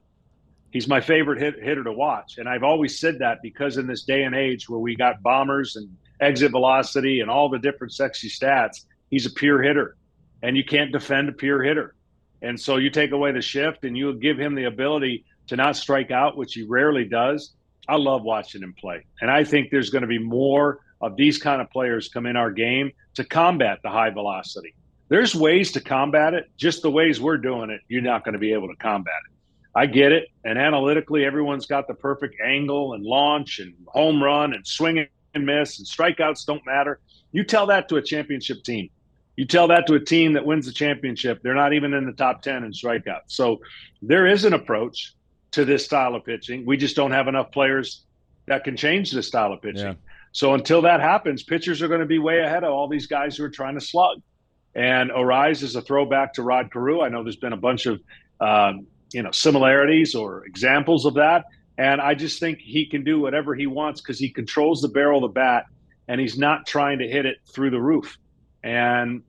he's 0.70 0.86
my 0.86 1.00
favorite 1.00 1.40
hit, 1.40 1.60
hitter 1.60 1.82
to 1.82 1.92
watch. 1.92 2.38
And 2.38 2.48
I've 2.48 2.62
always 2.62 3.00
said 3.00 3.18
that 3.18 3.38
because 3.42 3.76
in 3.76 3.88
this 3.88 4.04
day 4.04 4.22
and 4.22 4.36
age 4.36 4.68
where 4.68 4.78
we 4.78 4.94
got 4.94 5.20
bombers 5.20 5.74
and 5.74 5.88
exit 6.20 6.52
velocity 6.52 7.18
and 7.18 7.28
all 7.28 7.48
the 7.48 7.58
different 7.58 7.92
sexy 7.92 8.28
stats, 8.28 8.84
he's 9.10 9.26
a 9.26 9.30
pure 9.30 9.60
hitter 9.60 9.96
and 10.44 10.58
you 10.58 10.64
can't 10.64 10.92
defend 10.92 11.30
a 11.30 11.32
pure 11.32 11.62
hitter. 11.62 11.94
And 12.42 12.60
so 12.60 12.76
you 12.76 12.90
take 12.90 13.12
away 13.12 13.32
the 13.32 13.40
shift 13.40 13.84
and 13.84 13.96
you 13.96 14.12
give 14.14 14.38
him 14.38 14.54
the 14.54 14.64
ability 14.64 15.24
to 15.46 15.56
not 15.56 15.74
strike 15.74 16.10
out, 16.10 16.36
which 16.36 16.52
he 16.52 16.62
rarely 16.62 17.06
does. 17.06 17.54
I 17.88 17.96
love 17.96 18.22
watching 18.22 18.62
him 18.62 18.74
play. 18.78 19.06
And 19.22 19.30
I 19.30 19.44
think 19.44 19.70
there's 19.70 19.88
going 19.88 20.02
to 20.02 20.08
be 20.08 20.18
more 20.18 20.80
of 21.00 21.16
these 21.16 21.38
kind 21.38 21.62
of 21.62 21.70
players 21.70 22.08
come 22.08 22.26
in 22.26 22.36
our 22.36 22.50
game 22.50 22.92
to 23.14 23.24
combat 23.24 23.78
the 23.82 23.88
high 23.88 24.10
velocity. 24.10 24.74
There's 25.08 25.34
ways 25.34 25.72
to 25.72 25.80
combat 25.80 26.34
it, 26.34 26.50
just 26.58 26.82
the 26.82 26.90
ways 26.90 27.22
we're 27.22 27.38
doing 27.38 27.70
it, 27.70 27.80
you're 27.88 28.02
not 28.02 28.22
going 28.22 28.34
to 28.34 28.38
be 28.38 28.52
able 28.52 28.68
to 28.68 28.76
combat 28.76 29.14
it. 29.26 29.32
I 29.74 29.86
get 29.86 30.12
it. 30.12 30.28
And 30.44 30.58
analytically, 30.58 31.24
everyone's 31.24 31.66
got 31.66 31.88
the 31.88 31.94
perfect 31.94 32.36
angle 32.44 32.92
and 32.92 33.02
launch 33.02 33.60
and 33.60 33.74
home 33.86 34.22
run 34.22 34.52
and 34.52 34.66
swing 34.66 35.06
and 35.34 35.46
miss 35.46 35.78
and 35.78 35.88
strikeouts 35.88 36.44
don't 36.44 36.64
matter. 36.66 37.00
You 37.32 37.44
tell 37.44 37.66
that 37.68 37.88
to 37.88 37.96
a 37.96 38.02
championship 38.02 38.62
team. 38.62 38.90
You 39.36 39.46
tell 39.46 39.68
that 39.68 39.86
to 39.88 39.94
a 39.94 40.00
team 40.00 40.34
that 40.34 40.46
wins 40.46 40.66
the 40.66 40.72
championship, 40.72 41.42
they're 41.42 41.54
not 41.54 41.72
even 41.72 41.92
in 41.92 42.06
the 42.06 42.12
top 42.12 42.42
10 42.42 42.64
in 42.64 42.72
strikeouts. 42.72 43.28
So 43.28 43.60
there 44.00 44.26
is 44.26 44.44
an 44.44 44.52
approach 44.52 45.12
to 45.52 45.64
this 45.64 45.84
style 45.84 46.14
of 46.14 46.24
pitching. 46.24 46.64
We 46.66 46.76
just 46.76 46.96
don't 46.96 47.10
have 47.10 47.28
enough 47.28 47.50
players 47.50 48.04
that 48.46 48.64
can 48.64 48.76
change 48.76 49.10
this 49.10 49.26
style 49.26 49.52
of 49.52 49.62
pitching. 49.62 49.86
Yeah. 49.86 49.94
So 50.32 50.54
until 50.54 50.82
that 50.82 51.00
happens, 51.00 51.42
pitchers 51.42 51.80
are 51.82 51.88
going 51.88 52.00
to 52.00 52.06
be 52.06 52.18
way 52.18 52.40
ahead 52.40 52.64
of 52.64 52.72
all 52.72 52.88
these 52.88 53.06
guys 53.06 53.36
who 53.36 53.44
are 53.44 53.50
trying 53.50 53.74
to 53.74 53.80
slug. 53.80 54.20
And 54.74 55.10
Arraez 55.10 55.62
is 55.62 55.76
a 55.76 55.80
throwback 55.80 56.34
to 56.34 56.42
Rod 56.42 56.72
Carew. 56.72 57.00
I 57.02 57.08
know 57.08 57.22
there's 57.22 57.36
been 57.36 57.52
a 57.52 57.56
bunch 57.56 57.86
of 57.86 58.00
um, 58.40 58.86
you 59.12 59.22
know 59.22 59.30
similarities 59.30 60.14
or 60.14 60.44
examples 60.44 61.06
of 61.06 61.14
that. 61.14 61.44
And 61.78 62.00
I 62.00 62.14
just 62.14 62.40
think 62.40 62.58
he 62.58 62.86
can 62.86 63.04
do 63.04 63.20
whatever 63.20 63.54
he 63.54 63.66
wants 63.66 64.00
because 64.00 64.18
he 64.18 64.28
controls 64.28 64.80
the 64.80 64.88
barrel 64.88 65.24
of 65.24 65.30
the 65.30 65.34
bat 65.34 65.66
and 66.08 66.20
he's 66.20 66.36
not 66.36 66.66
trying 66.66 66.98
to 66.98 67.08
hit 67.08 67.26
it 67.26 67.38
through 67.52 67.70
the 67.70 67.80
roof. 67.80 68.16
And 68.64 69.22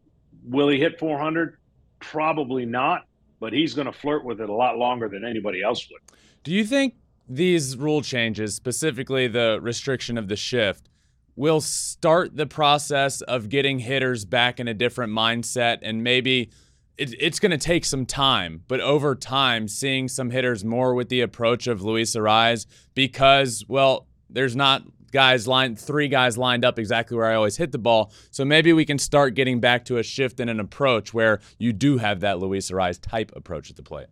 will 0.43 0.69
he 0.69 0.79
hit 0.79 0.97
400? 0.97 1.57
Probably 1.99 2.65
not. 2.65 3.05
but 3.39 3.53
he's 3.53 3.73
going 3.73 3.85
to 3.85 3.91
flirt 3.91 4.23
with 4.23 4.39
it 4.41 4.49
a 4.49 4.53
lot 4.53 4.77
longer 4.77 5.07
than 5.09 5.23
anybody 5.25 5.61
else 5.61 5.87
would. 5.91 6.01
Do 6.43 6.51
you 6.51 6.63
think 6.63 6.95
these 7.27 7.75
rule 7.77 8.01
changes, 8.01 8.55
specifically 8.55 9.27
the 9.27 9.59
restriction 9.61 10.17
of 10.17 10.29
the 10.29 10.35
shift, 10.35 10.89
will 11.35 11.59
start 11.59 12.37
the 12.37 12.45
process 12.47 13.21
of 13.21 13.49
getting 13.49 13.79
hitters 13.79 14.23
back 14.25 14.59
in 14.59 14.67
a 14.69 14.73
different 14.73 15.11
mindset 15.11 15.79
and 15.81 16.01
maybe 16.01 16.49
it, 16.97 17.13
it's 17.19 17.39
going 17.39 17.51
to 17.51 17.57
take 17.57 17.83
some 17.83 18.05
time, 18.05 18.63
but 18.69 18.79
over 18.79 19.15
time, 19.15 19.67
seeing 19.67 20.07
some 20.07 20.29
hitters 20.29 20.63
more 20.63 20.95
with 20.95 21.09
the 21.09 21.19
approach 21.19 21.67
of 21.67 21.81
Luis 21.81 22.15
Arraez 22.15 22.65
because, 22.93 23.65
well, 23.67 24.07
there's 24.29 24.55
not 24.55 24.83
guys 25.11 25.47
lined, 25.47 25.79
three 25.79 26.07
guys 26.07 26.37
lined 26.37 26.65
up 26.65 26.79
exactly 26.79 27.17
where 27.17 27.27
I 27.27 27.35
always 27.35 27.57
hit 27.57 27.71
the 27.71 27.77
ball. 27.77 28.11
So 28.31 28.45
maybe 28.45 28.73
we 28.73 28.85
can 28.85 28.97
start 28.97 29.33
getting 29.33 29.59
back 29.59 29.85
to 29.85 29.97
a 29.97 30.03
shift 30.03 30.39
in 30.39 30.49
an 30.49 30.59
approach 30.59 31.13
where 31.13 31.39
you 31.57 31.73
do 31.73 31.97
have 31.97 32.21
that 32.21 32.39
Luis 32.39 32.71
Arraez 32.71 32.99
type 33.01 33.31
approach 33.35 33.69
at 33.69 33.75
the 33.75 33.83
plate. 33.83 34.07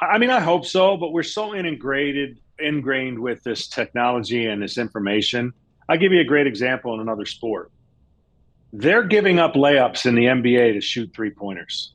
I 0.00 0.18
mean, 0.18 0.30
I 0.30 0.40
hope 0.40 0.64
so, 0.64 0.96
but 0.96 1.12
we're 1.12 1.22
so 1.24 1.54
integrated, 1.54 2.40
ingrained 2.58 3.18
with 3.18 3.42
this 3.42 3.66
technology 3.66 4.46
and 4.46 4.62
this 4.62 4.78
information. 4.78 5.52
I'll 5.88 5.98
give 5.98 6.12
you 6.12 6.20
a 6.20 6.24
great 6.24 6.46
example 6.46 6.94
in 6.94 7.00
another 7.00 7.26
sport. 7.26 7.72
They're 8.72 9.02
giving 9.02 9.38
up 9.38 9.54
layups 9.54 10.06
in 10.06 10.14
the 10.14 10.26
NBA 10.26 10.74
to 10.74 10.80
shoot 10.80 11.12
three 11.14 11.30
pointers. 11.30 11.94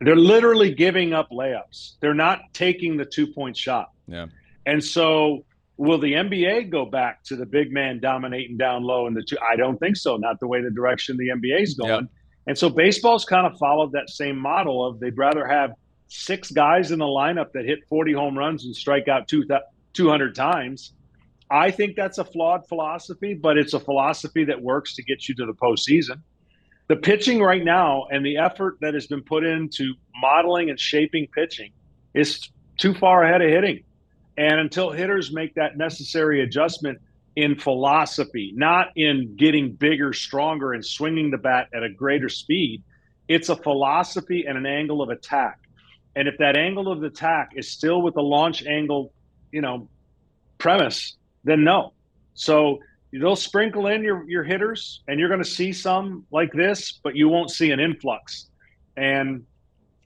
They're 0.00 0.16
literally 0.16 0.74
giving 0.74 1.12
up 1.12 1.30
layups. 1.30 1.94
They're 2.00 2.14
not 2.14 2.40
taking 2.52 2.96
the 2.96 3.04
two 3.04 3.26
point 3.26 3.56
shot. 3.56 3.92
Yeah. 4.06 4.26
And 4.66 4.82
so, 4.82 5.44
will 5.76 5.98
the 5.98 6.12
NBA 6.12 6.70
go 6.70 6.86
back 6.86 7.22
to 7.24 7.36
the 7.36 7.46
big 7.46 7.72
man 7.72 8.00
dominating 8.00 8.56
down 8.56 8.82
low 8.82 9.06
in 9.06 9.14
the 9.14 9.22
two? 9.22 9.36
I 9.40 9.56
don't 9.56 9.78
think 9.78 9.96
so. 9.96 10.16
Not 10.16 10.40
the 10.40 10.46
way 10.46 10.62
the 10.62 10.70
direction 10.70 11.16
the 11.16 11.28
NBA 11.28 11.62
is 11.62 11.74
going. 11.74 11.90
Yep. 11.90 12.10
And 12.48 12.58
so, 12.58 12.70
baseball's 12.70 13.24
kind 13.24 13.46
of 13.46 13.58
followed 13.58 13.92
that 13.92 14.08
same 14.08 14.38
model 14.38 14.86
of 14.86 15.00
they'd 15.00 15.18
rather 15.18 15.46
have 15.46 15.72
six 16.08 16.50
guys 16.50 16.92
in 16.92 17.00
the 17.00 17.04
lineup 17.04 17.52
that 17.52 17.64
hit 17.64 17.80
40 17.88 18.12
home 18.12 18.38
runs 18.38 18.64
and 18.64 18.74
strike 18.74 19.08
out 19.08 19.26
two, 19.26 19.44
200 19.94 20.34
times 20.34 20.92
I 21.50 21.70
think 21.70 21.96
that's 21.96 22.18
a 22.18 22.24
flawed 22.24 22.66
philosophy, 22.66 23.34
but 23.34 23.56
it's 23.56 23.72
a 23.72 23.80
philosophy 23.80 24.44
that 24.44 24.60
works 24.60 24.94
to 24.96 25.02
get 25.02 25.28
you 25.28 25.34
to 25.36 25.46
the 25.46 25.52
postseason. 25.54 26.20
The 26.88 26.96
pitching 26.96 27.40
right 27.40 27.64
now 27.64 28.06
and 28.10 28.24
the 28.24 28.38
effort 28.38 28.78
that 28.80 28.94
has 28.94 29.06
been 29.06 29.22
put 29.22 29.44
into 29.44 29.94
modeling 30.20 30.70
and 30.70 30.78
shaping 30.78 31.26
pitching 31.32 31.72
is 32.14 32.48
too 32.78 32.94
far 32.94 33.22
ahead 33.22 33.42
of 33.42 33.50
hitting. 33.50 33.84
And 34.36 34.60
until 34.60 34.90
hitters 34.90 35.32
make 35.32 35.54
that 35.54 35.76
necessary 35.76 36.42
adjustment 36.42 37.00
in 37.36 37.58
philosophy, 37.58 38.52
not 38.54 38.88
in 38.96 39.36
getting 39.36 39.72
bigger, 39.72 40.12
stronger, 40.12 40.72
and 40.72 40.84
swinging 40.84 41.30
the 41.30 41.38
bat 41.38 41.68
at 41.74 41.82
a 41.82 41.88
greater 41.88 42.28
speed, 42.28 42.82
it's 43.28 43.48
a 43.48 43.56
philosophy 43.56 44.44
and 44.46 44.56
an 44.56 44.66
angle 44.66 45.02
of 45.02 45.10
attack. 45.10 45.58
And 46.14 46.28
if 46.28 46.38
that 46.38 46.56
angle 46.56 46.90
of 46.90 47.02
attack 47.02 47.50
is 47.56 47.70
still 47.70 48.00
with 48.00 48.14
the 48.14 48.22
launch 48.22 48.64
angle, 48.64 49.12
you 49.52 49.60
know, 49.60 49.88
premise, 50.58 51.16
then 51.44 51.62
no. 51.64 51.92
So 52.34 52.78
they'll 53.12 53.36
sprinkle 53.36 53.86
in 53.86 54.02
your, 54.02 54.28
your 54.28 54.42
hitters 54.42 55.02
and 55.08 55.20
you're 55.20 55.28
going 55.28 55.42
to 55.42 55.48
see 55.48 55.72
some 55.72 56.24
like 56.30 56.52
this, 56.52 57.00
but 57.02 57.16
you 57.16 57.28
won't 57.28 57.50
see 57.50 57.70
an 57.70 57.80
influx. 57.80 58.48
And 58.96 59.44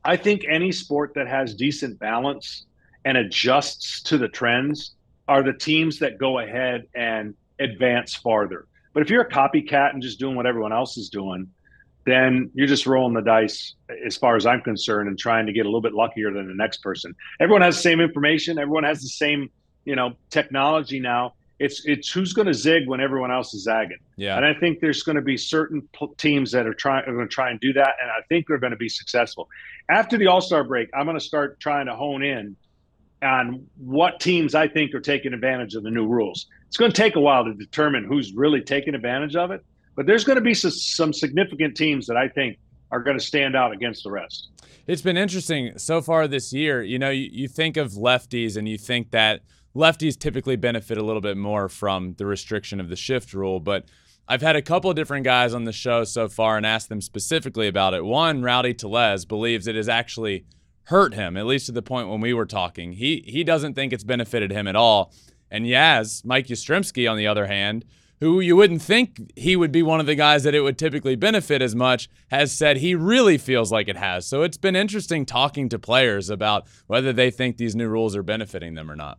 I 0.04 0.16
think 0.16 0.44
any 0.50 0.72
sport 0.72 1.12
that 1.14 1.28
has 1.28 1.54
decent 1.54 1.98
balance 1.98 2.66
and 3.04 3.16
adjusts 3.16 4.02
to 4.02 4.18
the 4.18 4.28
trends 4.28 4.92
are 5.28 5.42
the 5.42 5.52
teams 5.52 5.98
that 6.00 6.18
go 6.18 6.38
ahead 6.38 6.86
and 6.94 7.34
advance 7.58 8.14
farther. 8.14 8.66
But 8.92 9.02
if 9.02 9.10
you're 9.10 9.22
a 9.22 9.28
copycat 9.28 9.92
and 9.92 10.02
just 10.02 10.18
doing 10.18 10.34
what 10.34 10.46
everyone 10.46 10.72
else 10.72 10.96
is 10.96 11.08
doing, 11.08 11.48
then 12.06 12.50
you're 12.54 12.66
just 12.66 12.86
rolling 12.86 13.14
the 13.14 13.22
dice 13.22 13.74
as 14.04 14.16
far 14.16 14.34
as 14.34 14.46
I'm 14.46 14.62
concerned 14.62 15.08
and 15.08 15.18
trying 15.18 15.46
to 15.46 15.52
get 15.52 15.66
a 15.66 15.68
little 15.68 15.82
bit 15.82 15.94
luckier 15.94 16.32
than 16.32 16.48
the 16.48 16.54
next 16.54 16.78
person. 16.78 17.14
Everyone 17.38 17.62
has 17.62 17.76
the 17.76 17.82
same 17.82 18.00
information, 18.00 18.58
everyone 18.58 18.84
has 18.84 19.02
the 19.02 19.08
same 19.08 19.50
you 19.84 19.96
know 19.96 20.12
technology 20.28 21.00
now 21.00 21.32
it's 21.60 21.84
it's 21.84 22.10
who's 22.10 22.32
going 22.32 22.46
to 22.46 22.54
zig 22.54 22.88
when 22.88 23.00
everyone 23.00 23.30
else 23.30 23.52
is 23.52 23.64
zagging. 23.64 23.98
Yeah. 24.16 24.36
And 24.36 24.46
I 24.46 24.54
think 24.54 24.80
there's 24.80 25.02
going 25.02 25.16
to 25.16 25.22
be 25.22 25.36
certain 25.36 25.86
teams 26.16 26.50
that 26.52 26.66
are 26.66 26.74
trying 26.74 27.04
are 27.06 27.12
going 27.12 27.28
to 27.28 27.32
try 27.32 27.50
and 27.50 27.60
do 27.60 27.74
that, 27.74 27.94
and 28.00 28.10
I 28.10 28.22
think 28.28 28.48
they're 28.48 28.58
going 28.58 28.72
to 28.72 28.78
be 28.78 28.88
successful. 28.88 29.48
After 29.90 30.16
the 30.16 30.26
All 30.26 30.40
Star 30.40 30.64
break, 30.64 30.88
I'm 30.94 31.04
going 31.04 31.18
to 31.18 31.24
start 31.24 31.60
trying 31.60 31.86
to 31.86 31.94
hone 31.94 32.24
in 32.24 32.56
on 33.22 33.66
what 33.76 34.20
teams 34.20 34.54
I 34.54 34.68
think 34.68 34.94
are 34.94 35.00
taking 35.00 35.32
advantage 35.32 35.74
of 35.74 35.82
the 35.82 35.90
new 35.90 36.06
rules. 36.06 36.46
It's 36.66 36.76
going 36.76 36.90
to 36.90 36.96
take 36.96 37.16
a 37.16 37.20
while 37.20 37.44
to 37.44 37.54
determine 37.54 38.04
who's 38.04 38.32
really 38.32 38.60
taking 38.60 38.94
advantage 38.94 39.36
of 39.36 39.50
it, 39.50 39.64
but 39.94 40.06
there's 40.06 40.24
going 40.24 40.36
to 40.36 40.42
be 40.42 40.54
some, 40.54 40.70
some 40.70 41.12
significant 41.12 41.76
teams 41.76 42.06
that 42.06 42.16
I 42.16 42.28
think 42.28 42.58
are 42.90 43.02
going 43.02 43.18
to 43.18 43.24
stand 43.24 43.56
out 43.56 43.72
against 43.72 44.04
the 44.04 44.10
rest. 44.10 44.48
It's 44.86 45.02
been 45.02 45.16
interesting 45.16 45.76
so 45.76 46.00
far 46.00 46.26
this 46.26 46.52
year. 46.52 46.82
You 46.82 46.98
know, 46.98 47.10
you, 47.10 47.28
you 47.30 47.48
think 47.48 47.76
of 47.76 47.92
lefties 47.92 48.56
and 48.56 48.68
you 48.68 48.78
think 48.78 49.10
that 49.10 49.42
lefties 49.76 50.18
typically 50.18 50.56
benefit 50.56 50.98
a 50.98 51.02
little 51.02 51.20
bit 51.20 51.36
more 51.36 51.68
from 51.68 52.14
the 52.14 52.26
restriction 52.26 52.80
of 52.80 52.88
the 52.88 52.96
shift 52.96 53.34
rule, 53.34 53.60
but 53.60 53.84
I've 54.26 54.42
had 54.42 54.56
a 54.56 54.62
couple 54.62 54.90
of 54.90 54.96
different 54.96 55.24
guys 55.24 55.54
on 55.54 55.64
the 55.64 55.72
show 55.72 56.04
so 56.04 56.28
far 56.28 56.56
and 56.56 56.64
asked 56.64 56.88
them 56.88 57.00
specifically 57.00 57.66
about 57.66 57.94
it. 57.94 58.04
One, 58.04 58.42
Rowdy 58.42 58.74
Tellez 58.74 59.24
believes 59.24 59.66
it 59.66 59.76
is 59.76 59.88
actually 59.88 60.44
hurt 60.84 61.14
him, 61.14 61.36
at 61.36 61.46
least 61.46 61.66
to 61.66 61.72
the 61.72 61.82
point 61.82 62.08
when 62.08 62.20
we 62.20 62.34
were 62.34 62.46
talking. 62.46 62.92
He 62.92 63.24
he 63.26 63.44
doesn't 63.44 63.74
think 63.74 63.92
it's 63.92 64.04
benefited 64.04 64.50
him 64.50 64.66
at 64.66 64.76
all. 64.76 65.12
And 65.50 65.64
Yaz, 65.64 66.24
Mike 66.24 66.46
Yastrzemski, 66.46 67.10
on 67.10 67.16
the 67.16 67.26
other 67.26 67.46
hand, 67.46 67.84
who 68.20 68.40
you 68.40 68.54
wouldn't 68.54 68.82
think 68.82 69.32
he 69.34 69.56
would 69.56 69.72
be 69.72 69.82
one 69.82 69.98
of 69.98 70.06
the 70.06 70.14
guys 70.14 70.42
that 70.44 70.54
it 70.54 70.60
would 70.60 70.78
typically 70.78 71.16
benefit 71.16 71.62
as 71.62 71.74
much, 71.74 72.08
has 72.30 72.52
said 72.52 72.76
he 72.76 72.94
really 72.94 73.38
feels 73.38 73.72
like 73.72 73.88
it 73.88 73.96
has. 73.96 74.26
So 74.26 74.42
it's 74.42 74.58
been 74.58 74.76
interesting 74.76 75.24
talking 75.24 75.68
to 75.70 75.78
players 75.78 76.28
about 76.28 76.66
whether 76.86 77.12
they 77.12 77.30
think 77.30 77.56
these 77.56 77.74
new 77.74 77.88
rules 77.88 78.14
are 78.14 78.22
benefiting 78.22 78.74
them 78.74 78.90
or 78.90 78.96
not. 78.96 79.18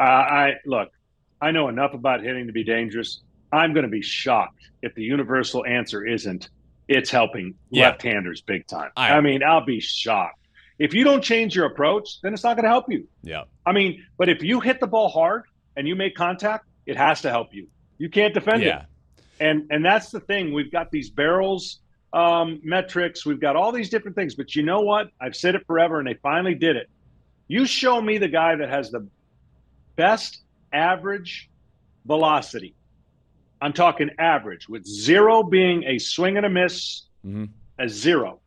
Uh, 0.00 0.02
I 0.02 0.52
look, 0.66 0.90
I 1.40 1.52
know 1.52 1.68
enough 1.68 1.94
about 1.94 2.22
hitting 2.22 2.46
to 2.48 2.52
be 2.52 2.64
dangerous. 2.64 3.22
I'm 3.52 3.72
going 3.72 3.84
to 3.84 3.90
be 3.90 4.02
shocked 4.02 4.70
if 4.82 4.94
the 4.94 5.02
universal 5.02 5.64
answer 5.64 6.04
isn't 6.04 6.50
it's 6.94 7.10
helping 7.10 7.54
yeah. 7.70 7.88
left-handers 7.88 8.42
big 8.42 8.66
time. 8.66 8.90
I, 8.96 9.12
I 9.12 9.20
mean, 9.20 9.42
I'll 9.42 9.64
be 9.64 9.80
shocked. 9.80 10.38
If 10.78 10.94
you 10.94 11.04
don't 11.04 11.22
change 11.22 11.54
your 11.54 11.66
approach, 11.66 12.20
then 12.22 12.32
it's 12.32 12.42
not 12.42 12.56
going 12.56 12.64
to 12.64 12.70
help 12.70 12.86
you. 12.88 13.06
Yeah. 13.22 13.44
I 13.64 13.72
mean, 13.72 14.04
but 14.18 14.28
if 14.28 14.42
you 14.42 14.60
hit 14.60 14.80
the 14.80 14.86
ball 14.86 15.08
hard 15.08 15.44
and 15.76 15.86
you 15.86 15.94
make 15.94 16.14
contact, 16.14 16.66
it 16.86 16.96
has 16.96 17.20
to 17.22 17.30
help 17.30 17.54
you. 17.54 17.68
You 17.98 18.08
can't 18.08 18.34
defend 18.34 18.62
yeah. 18.62 18.80
it. 18.80 18.86
And 19.40 19.66
and 19.70 19.84
that's 19.84 20.10
the 20.10 20.20
thing. 20.20 20.52
We've 20.52 20.70
got 20.70 20.90
these 20.90 21.10
barrels 21.10 21.80
um, 22.12 22.60
metrics. 22.62 23.24
We've 23.24 23.40
got 23.40 23.56
all 23.56 23.72
these 23.72 23.90
different 23.90 24.16
things. 24.16 24.34
But 24.34 24.54
you 24.54 24.62
know 24.62 24.80
what? 24.80 25.10
I've 25.20 25.36
said 25.36 25.54
it 25.54 25.66
forever, 25.66 25.98
and 25.98 26.08
they 26.08 26.14
finally 26.14 26.54
did 26.54 26.76
it. 26.76 26.88
You 27.48 27.66
show 27.66 28.00
me 28.00 28.18
the 28.18 28.28
guy 28.28 28.56
that 28.56 28.68
has 28.68 28.90
the 28.90 29.06
best 29.96 30.42
average 30.72 31.50
velocity. 32.06 32.74
I'm 33.62 33.72
talking 33.72 34.10
average, 34.18 34.68
with 34.68 34.84
zero 34.84 35.44
being 35.44 35.84
a 35.84 35.98
swing 35.98 36.36
and 36.36 36.44
a 36.44 36.50
miss, 36.50 37.02
mm-hmm. 37.24 37.44
a 37.78 37.88
zero. 37.88 38.40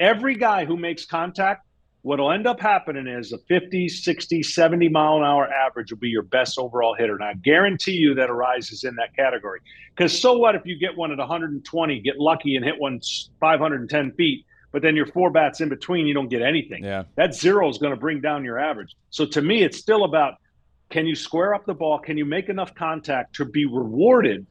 Every 0.00 0.36
guy 0.36 0.64
who 0.64 0.78
makes 0.78 1.04
contact, 1.04 1.66
what'll 2.00 2.32
end 2.32 2.46
up 2.46 2.60
happening 2.60 3.06
is 3.06 3.32
a 3.32 3.38
50, 3.38 3.90
60, 3.90 4.42
70 4.42 4.88
mile 4.88 5.18
an 5.18 5.22
hour 5.22 5.46
average 5.46 5.92
will 5.92 5.98
be 5.98 6.08
your 6.08 6.22
best 6.22 6.58
overall 6.58 6.94
hitter. 6.94 7.14
And 7.14 7.22
I 7.22 7.34
guarantee 7.34 7.92
you 7.92 8.14
that 8.14 8.30
Arraez 8.30 8.72
is 8.72 8.84
in 8.84 8.96
that 8.96 9.14
category. 9.14 9.60
Because 9.94 10.18
so 10.18 10.38
what 10.38 10.54
if 10.54 10.62
you 10.64 10.78
get 10.78 10.96
one 10.96 11.12
at 11.12 11.18
120, 11.18 12.00
get 12.00 12.18
lucky 12.18 12.56
and 12.56 12.64
hit 12.64 12.78
one 12.78 13.00
510 13.40 14.12
feet, 14.12 14.46
but 14.72 14.80
then 14.80 14.96
your 14.96 15.06
four 15.06 15.30
bats 15.30 15.60
in 15.60 15.68
between, 15.68 16.06
you 16.06 16.14
don't 16.14 16.28
get 16.28 16.40
anything. 16.40 16.82
Yeah. 16.82 17.04
That 17.16 17.34
zero 17.34 17.68
is 17.68 17.76
going 17.76 17.92
to 17.92 18.00
bring 18.00 18.22
down 18.22 18.44
your 18.44 18.58
average. 18.58 18.96
So 19.10 19.26
to 19.26 19.42
me, 19.42 19.62
it's 19.62 19.76
still 19.76 20.04
about 20.04 20.36
can 20.90 21.06
you 21.06 21.14
square 21.14 21.54
up 21.54 21.66
the 21.66 21.74
ball? 21.74 21.98
Can 21.98 22.16
you 22.16 22.24
make 22.24 22.48
enough 22.48 22.74
contact 22.74 23.36
to 23.36 23.44
be 23.44 23.66
rewarded, 23.66 24.46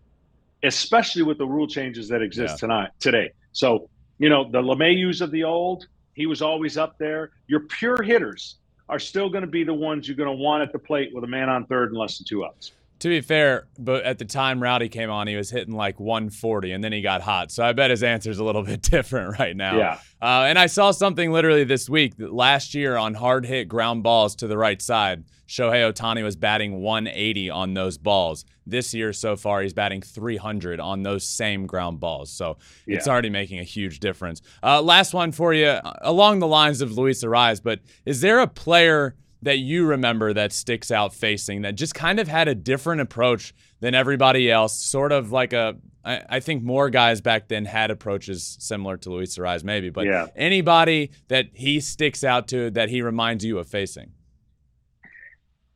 especially 0.64 1.24
with 1.24 1.38
the 1.38 1.46
rule 1.46 1.68
changes 1.68 2.08
that 2.10 2.22
exist 2.22 2.56
yeah. 2.56 2.58
tonight 2.58 2.90
today? 3.00 3.32
So, 3.52 3.90
you 4.20 4.30
know, 4.30 4.50
the 4.50 4.62
Lemayus 4.62 5.22
of 5.22 5.32
the 5.32 5.44
old, 5.44 5.88
he 6.14 6.26
was 6.26 6.42
always 6.42 6.78
up 6.78 6.98
there. 6.98 7.32
Your 7.48 7.62
pure 7.62 8.02
hitters 8.02 8.58
are 8.90 9.00
still 9.00 9.30
going 9.30 9.42
to 9.42 9.50
be 9.50 9.64
the 9.64 9.74
ones 9.74 10.08
you're 10.08 10.18
going 10.18 10.30
to 10.30 10.44
want 10.44 10.64
at 10.64 10.72
the 10.72 10.80
plate 10.80 11.12
with 11.14 11.24
a 11.24 11.28
man 11.28 11.50
on 11.50 11.66
third 11.66 11.90
and 11.90 11.98
less 11.98 12.18
than 12.18 12.26
two 12.26 12.46
outs. 12.46 12.72
To 13.04 13.10
be 13.10 13.20
fair, 13.20 13.68
but 13.78 14.06
at 14.06 14.18
the 14.18 14.24
time 14.24 14.64
Rowdy 14.64 14.88
came 14.88 15.10
on, 15.10 15.28
he 15.28 15.36
was 15.36 15.52
hitting 15.52 15.76
like 15.76 16.00
140, 16.00 16.72
and 16.72 16.82
then 16.82 16.94
he 16.94 17.02
got 17.02 17.22
hot. 17.22 17.52
So 17.52 17.62
I 17.62 17.74
bet 17.74 17.92
his 17.92 18.02
answer 18.02 18.32
is 18.32 18.40
a 18.40 18.46
little 18.46 18.64
bit 18.64 18.82
different 18.82 19.38
right 19.38 19.58
now. 19.58 19.78
Yeah. 19.78 20.00
Uh, 20.22 20.46
and 20.48 20.58
I 20.58 20.68
saw 20.68 20.92
something 20.92 21.30
literally 21.30 21.66
this 21.66 21.90
week 21.90 22.16
that 22.16 22.32
last 22.32 22.74
year 22.74 22.96
on 22.96 23.14
hard 23.14 23.46
hit 23.46 23.68
ground 23.68 24.04
balls 24.04 24.38
to 24.38 24.48
the 24.48 24.58
right 24.58 24.82
side, 24.82 25.26
Shohei 25.50 25.92
Ohtani 25.92 26.24
was 26.24 26.38
batting 26.38 26.80
180 26.80 27.50
on 27.50 27.74
those 27.74 27.98
balls. 27.98 28.46
This 28.66 28.94
year 28.94 29.12
so 29.12 29.36
far, 29.36 29.62
he's 29.62 29.74
batting 29.74 30.02
300 30.02 30.80
on 30.80 31.04
those 31.04 31.28
same 31.28 31.68
ground 31.68 32.00
balls. 32.00 32.32
So 32.32 32.56
yeah. 32.88 32.96
it's 32.96 33.10
already 33.10 33.30
making 33.30 33.60
a 33.60 33.64
huge 33.64 34.00
difference. 34.00 34.42
Uh, 34.64 34.82
last 34.82 35.14
one 35.14 35.34
for 35.34 35.54
you, 35.54 35.66
uh, 35.66 35.92
along 36.04 36.40
the 36.40 36.48
lines 36.48 36.80
of 36.80 36.98
Luis 36.98 37.22
Arraez, 37.22 37.62
but 37.62 37.82
is 38.06 38.22
there 38.22 38.40
a 38.40 38.48
player 38.48 39.18
that 39.44 39.60
you 39.60 39.86
remember 39.86 40.34
that 40.34 40.52
sticks 40.52 40.92
out 40.92 41.14
facing 41.14 41.62
that 41.62 41.76
just 41.76 41.96
kind 41.96 42.20
of 42.20 42.28
had 42.28 42.48
a 42.48 42.56
different 42.56 43.02
approach 43.02 43.54
than 43.80 43.94
everybody 43.96 44.50
else, 44.52 44.78
sort 44.78 45.12
of 45.12 45.32
like 45.32 45.54
a 45.54 45.76
I, 46.06 46.22
I 46.30 46.40
think 46.42 46.64
more 46.64 46.90
guys 46.90 47.22
back 47.22 47.48
then 47.48 47.64
had 47.66 47.90
approaches 47.92 48.58
similar 48.60 48.98
to 48.98 49.10
Luis 49.10 49.38
Arraez, 49.38 49.64
maybe, 49.64 49.90
but 49.90 50.06
Yeah. 50.06 50.28
anybody 50.36 51.12
that 51.30 51.48
he 51.54 51.80
sticks 51.80 52.24
out 52.24 52.48
to 52.50 52.72
that 52.72 52.90
he 52.90 53.02
reminds 53.02 53.46
you 53.46 53.58
of 53.58 53.68
facing. 53.68 54.12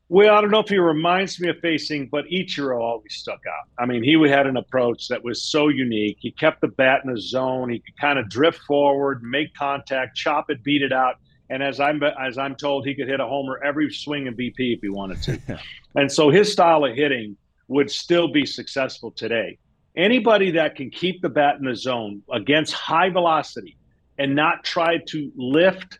Well, 0.10 0.34
I 0.34 0.39
don't 0.39 0.51
know 0.51 0.60
if 0.60 0.69
he 0.69 0.77
reminds 0.77 1.38
me 1.39 1.49
of 1.49 1.58
facing, 1.60 2.08
but 2.08 2.25
Ichiro 2.27 2.80
always 2.80 3.13
stuck 3.13 3.41
out. 3.45 3.67
I 3.77 3.86
mean, 3.86 4.03
he 4.03 4.13
had 4.30 4.47
an 4.47 4.56
approach 4.56 5.10
that 5.10 5.21
was 5.21 5.43
so 5.43 5.67
unique. 5.67 6.17
He 6.21 6.32
kept 6.32 6.62
the 6.62 6.69
bat 6.69 7.01
in 7.03 7.13
the 7.13 7.19
zone. 7.19 7.69
He 7.69 7.80
could 7.80 7.97
kind 7.99 8.17
of 8.17 8.30
drift 8.30 8.60
forward, 8.60 9.21
make 9.21 9.53
contact, 9.53 10.15
chop 10.15 10.49
it, 10.49 10.63
beat 10.63 10.82
it 10.82 10.93
out. 10.93 11.15
And 11.49 11.63
as 11.63 11.79
I'm 11.79 12.01
as 12.03 12.38
I'm 12.38 12.55
told, 12.55 12.86
he 12.86 12.93
could 12.93 13.07
hit 13.07 13.19
a 13.19 13.25
homer 13.25 13.62
every 13.63 13.91
swing 13.91 14.27
in 14.27 14.36
BP 14.36 14.75
if 14.75 14.81
he 14.81 14.89
wanted 14.89 15.21
to. 15.23 15.60
and 15.95 16.12
so 16.12 16.29
his 16.29 16.51
style 16.51 16.83
of 16.86 16.95
hitting 16.95 17.38
would 17.67 17.89
still 17.89 18.27
be 18.27 18.45
successful 18.45 19.12
today. 19.12 19.57
Anybody 19.95 20.51
that 20.51 20.75
can 20.75 20.89
keep 20.89 21.21
the 21.21 21.29
bat 21.29 21.55
in 21.60 21.65
the 21.65 21.75
zone 21.75 22.21
against 22.31 22.73
high 22.73 23.10
velocity 23.10 23.77
and 24.17 24.36
not 24.36 24.63
try 24.63 24.97
to 25.07 25.31
lift, 25.36 25.99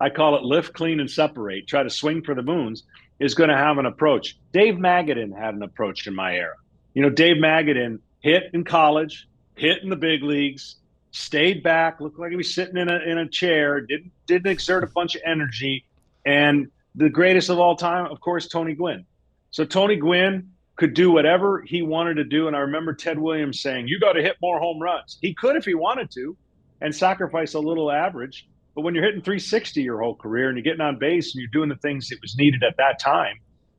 I 0.00 0.10
call 0.10 0.36
it 0.36 0.42
lift, 0.42 0.72
clean, 0.72 1.00
and 1.00 1.10
separate, 1.10 1.66
try 1.66 1.82
to 1.82 1.90
swing 1.90 2.22
for 2.22 2.34
the 2.34 2.42
moons, 2.42 2.84
is 3.18 3.34
going 3.34 3.50
to 3.50 3.56
have 3.56 3.78
an 3.78 3.86
approach. 3.86 4.38
Dave 4.52 4.74
Magadan 4.74 5.36
had 5.36 5.54
an 5.54 5.62
approach 5.62 6.06
in 6.06 6.14
my 6.14 6.36
era. 6.36 6.54
You 6.94 7.02
know, 7.02 7.10
Dave 7.10 7.36
Magadan 7.36 7.98
hit 8.20 8.44
in 8.52 8.64
college, 8.64 9.26
hit 9.56 9.82
in 9.82 9.88
the 9.88 9.96
big 9.96 10.22
leagues, 10.22 10.76
stayed 11.14 11.62
back, 11.62 12.00
looked 12.00 12.18
like 12.18 12.30
he 12.30 12.36
was 12.36 12.52
sitting 12.52 12.76
in 12.76 12.88
a 12.88 12.98
in 12.98 13.18
a 13.18 13.28
chair, 13.28 13.80
didn't 13.80 14.10
didn't 14.26 14.50
exert 14.50 14.82
a 14.82 14.88
bunch 14.88 15.14
of 15.14 15.22
energy, 15.24 15.84
and 16.26 16.70
the 16.96 17.08
greatest 17.08 17.48
of 17.50 17.58
all 17.58 17.76
time, 17.76 18.06
of 18.06 18.20
course, 18.20 18.48
Tony 18.48 18.74
Gwynn. 18.74 19.06
So 19.50 19.64
Tony 19.64 19.96
Gwynn 19.96 20.50
could 20.76 20.92
do 20.92 21.12
whatever 21.12 21.62
he 21.62 21.82
wanted 21.82 22.14
to 22.14 22.24
do, 22.24 22.48
and 22.48 22.56
I 22.56 22.60
remember 22.60 22.92
Ted 22.94 23.18
Williams 23.18 23.60
saying, 23.60 23.86
"You 23.86 24.00
got 24.00 24.14
to 24.14 24.22
hit 24.22 24.36
more 24.42 24.58
home 24.58 24.82
runs." 24.82 25.18
He 25.20 25.32
could 25.34 25.54
if 25.54 25.64
he 25.64 25.74
wanted 25.74 26.10
to, 26.12 26.36
and 26.80 26.94
sacrifice 26.94 27.54
a 27.54 27.60
little 27.60 27.92
average. 27.92 28.48
But 28.74 28.82
when 28.82 28.96
you're 28.96 29.04
hitting 29.04 29.22
360 29.22 29.82
your 29.82 30.00
whole 30.00 30.16
career 30.16 30.48
and 30.48 30.56
you're 30.56 30.64
getting 30.64 30.80
on 30.80 30.98
base 30.98 31.32
and 31.32 31.40
you're 31.40 31.50
doing 31.52 31.68
the 31.68 31.76
things 31.76 32.08
that 32.08 32.20
was 32.20 32.36
needed 32.36 32.64
at 32.64 32.76
that 32.78 32.98
time, 32.98 33.36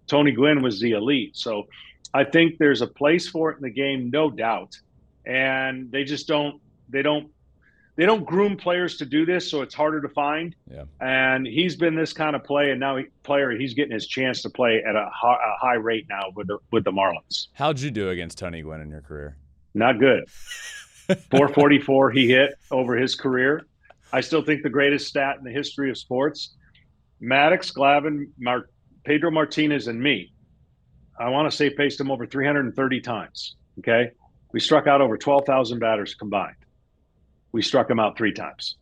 Tony 0.08 0.32
Gwynn 0.32 0.62
was 0.62 0.80
the 0.80 0.92
elite. 0.92 1.36
So 1.36 1.68
I 2.14 2.24
think 2.24 2.60
there's 2.60 2.82
a 2.82 2.88
place 2.88 3.28
for 3.28 3.52
it 3.52 3.58
in 3.58 3.64
the 3.64 3.70
game, 3.70 4.10
no 4.10 4.30
doubt. 4.30 4.78
And 5.26 5.92
they 5.92 6.06
just 6.06 6.30
don't 6.30 6.62
they 6.90 7.02
don't 7.02 7.30
they 7.96 8.06
don't 8.06 8.26
groom 8.26 8.58
players 8.58 8.98
to 8.98 9.06
do 9.06 9.26
this, 9.26 9.50
so 9.50 9.62
it's 9.62 9.74
harder 9.74 10.02
to 10.02 10.10
find. 10.10 10.54
Yeah. 10.70 10.84
And 11.00 11.48
he's 11.48 11.78
been 11.78 11.96
this 11.96 12.12
kind 12.12 12.36
of 12.36 12.44
play, 12.44 12.72
and 12.72 12.80
now 12.80 12.98
he, 12.98 13.06
player 13.24 13.52
he's 13.52 13.74
getting 13.74 13.94
his 13.94 14.06
chance 14.06 14.42
to 14.42 14.50
play 14.50 14.84
at 14.86 14.96
a 14.96 15.10
high, 15.14 15.36
a 15.36 15.66
high 15.66 15.76
rate 15.76 16.06
now 16.10 16.24
with 16.36 16.48
the 16.48 16.58
with 16.72 16.84
the 16.84 16.92
Marlins. 16.92 17.48
How'd 17.54 17.80
you 17.80 17.92
do 17.92 18.10
against 18.10 18.38
Tony 18.38 18.62
Gwynn 18.62 18.82
in 18.82 18.90
your 18.90 19.02
career? 19.02 19.38
Not 19.74 20.00
good. 20.00 20.30
444 21.08 22.12
he 22.12 22.28
hit 22.28 22.56
over 22.72 22.96
his 22.96 23.16
career. 23.16 23.66
I 24.12 24.22
still 24.22 24.42
think 24.42 24.64
the 24.64 24.70
greatest 24.70 25.08
stat 25.08 25.38
in 25.38 25.44
the 25.44 25.52
history 25.52 25.90
of 25.90 25.98
sports. 25.98 26.56
Maddux, 27.22 27.74
Glavine, 27.74 28.30
Mar- 28.40 28.70
Pedro 29.04 29.32
Martinez, 29.32 29.88
and 29.88 30.02
me. 30.02 30.32
I 31.20 31.30
want 31.30 31.50
to 31.50 31.56
say 31.56 31.70
faced 31.76 32.00
him 32.00 32.12
over 32.12 32.26
330 32.26 33.02
times. 33.02 33.56
Okay. 33.80 34.12
We 34.52 34.60
struck 34.60 34.88
out 34.88 35.02
over 35.02 35.18
12,000 35.18 35.80
batters 35.80 36.16
combined. 36.16 36.56
We 37.56 37.62
struck 37.62 37.90
him 37.90 38.02
out 38.02 38.18
three 38.18 38.34
times. 38.34 38.76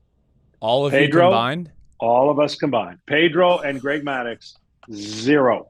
All 0.59 0.87
of 0.87 0.93
Pedro? 0.93 1.25
you 1.25 1.29
combined? 1.29 1.71
All 1.99 2.31
of 2.31 2.39
us 2.39 2.55
combined. 2.55 2.97
Pedro 3.05 3.59
and 3.59 3.79
Greg 3.79 4.03
Maddux, 4.03 4.55
zero. 4.91 5.69